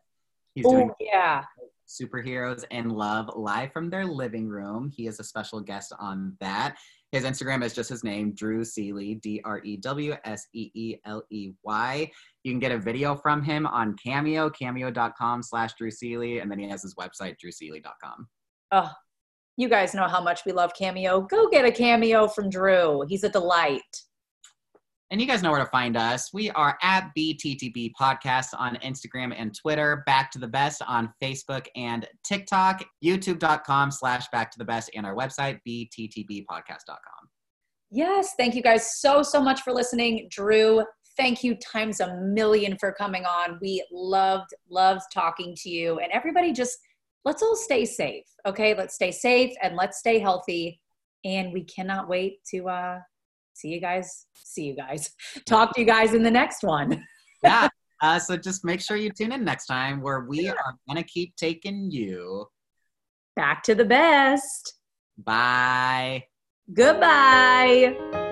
He's 0.54 0.66
doing 0.66 0.90
Oh 0.90 0.96
yeah. 0.98 1.44
Superheroes 1.88 2.64
in 2.70 2.88
Love 2.90 3.30
live 3.36 3.72
from 3.72 3.90
their 3.90 4.04
living 4.04 4.48
room. 4.48 4.90
He 4.94 5.06
is 5.06 5.20
a 5.20 5.24
special 5.24 5.60
guest 5.60 5.92
on 6.00 6.36
that. 6.40 6.76
His 7.16 7.24
Instagram 7.24 7.64
is 7.64 7.72
just 7.72 7.88
his 7.88 8.04
name, 8.04 8.34
Drew 8.34 8.62
Seeley, 8.62 9.14
D 9.14 9.40
R 9.42 9.62
E 9.64 9.78
W 9.78 10.14
S 10.24 10.48
E 10.52 10.70
E 10.74 10.96
L 11.06 11.22
E 11.30 11.52
Y. 11.62 12.10
You 12.44 12.52
can 12.52 12.58
get 12.58 12.72
a 12.72 12.78
video 12.78 13.16
from 13.16 13.42
him 13.42 13.66
on 13.66 13.96
Cameo, 13.96 14.50
cameo.com 14.50 15.42
slash 15.42 15.72
Drew 15.78 15.90
Seeley, 15.90 16.40
and 16.40 16.50
then 16.50 16.58
he 16.58 16.68
has 16.68 16.82
his 16.82 16.94
website, 16.94 17.36
drewseeley.com. 17.42 18.28
Oh, 18.72 18.92
you 19.56 19.70
guys 19.70 19.94
know 19.94 20.06
how 20.06 20.20
much 20.20 20.42
we 20.44 20.52
love 20.52 20.74
Cameo. 20.78 21.22
Go 21.22 21.48
get 21.48 21.64
a 21.64 21.72
Cameo 21.72 22.28
from 22.28 22.50
Drew. 22.50 23.02
He's 23.08 23.24
a 23.24 23.30
delight. 23.30 23.80
And 25.12 25.20
you 25.20 25.26
guys 25.28 25.40
know 25.40 25.52
where 25.52 25.60
to 25.60 25.70
find 25.70 25.96
us. 25.96 26.32
We 26.32 26.50
are 26.50 26.76
at 26.82 27.12
BTTB 27.16 27.92
Podcast 28.00 28.48
on 28.58 28.74
Instagram 28.76 29.32
and 29.36 29.54
Twitter, 29.54 30.02
Back 30.04 30.32
to 30.32 30.40
the 30.40 30.48
Best 30.48 30.82
on 30.84 31.12
Facebook 31.22 31.66
and 31.76 32.08
TikTok, 32.24 32.84
youtube.com 33.04 33.92
slash 33.92 34.26
Back 34.32 34.50
to 34.50 34.58
the 34.58 34.64
Best, 34.64 34.90
and 34.96 35.06
our 35.06 35.14
website, 35.14 35.60
bttbpodcast.com. 35.66 37.28
Yes, 37.92 38.34
thank 38.36 38.56
you 38.56 38.62
guys 38.62 38.98
so, 38.98 39.22
so 39.22 39.40
much 39.40 39.60
for 39.60 39.72
listening. 39.72 40.26
Drew, 40.28 40.82
thank 41.16 41.44
you 41.44 41.54
times 41.56 42.00
a 42.00 42.16
million 42.16 42.76
for 42.76 42.90
coming 42.90 43.24
on. 43.24 43.60
We 43.62 43.86
loved, 43.92 44.50
loved 44.68 45.02
talking 45.14 45.54
to 45.58 45.70
you. 45.70 46.00
And 46.00 46.10
everybody 46.10 46.52
just, 46.52 46.78
let's 47.24 47.44
all 47.44 47.54
stay 47.54 47.84
safe, 47.84 48.26
okay? 48.44 48.74
Let's 48.74 48.96
stay 48.96 49.12
safe 49.12 49.54
and 49.62 49.76
let's 49.76 49.98
stay 49.98 50.18
healthy. 50.18 50.80
And 51.24 51.52
we 51.52 51.62
cannot 51.62 52.08
wait 52.08 52.40
to 52.50 52.68
uh, 52.68 52.98
see 53.56 53.68
you 53.68 53.80
guys, 53.80 54.26
see 54.34 54.64
you 54.64 54.76
guys, 54.76 55.10
talk 55.46 55.74
to 55.74 55.80
you 55.80 55.86
guys 55.86 56.14
in 56.14 56.22
the 56.22 56.30
next 56.30 56.62
one. 56.62 57.04
yeah. 57.42 57.68
Uh, 58.02 58.18
so 58.18 58.36
just 58.36 58.62
make 58.62 58.80
sure 58.80 58.96
you 58.98 59.10
tune 59.10 59.32
in 59.32 59.42
next 59.42 59.66
time 59.66 60.02
where 60.02 60.20
we 60.20 60.48
are 60.48 60.74
going 60.86 61.02
to 61.02 61.02
keep 61.02 61.34
taking 61.36 61.90
you. 61.90 62.46
Back 63.34 63.62
to 63.64 63.74
the 63.74 63.86
best. 63.86 64.74
Bye. 65.16 66.24
Goodbye. 66.74 68.25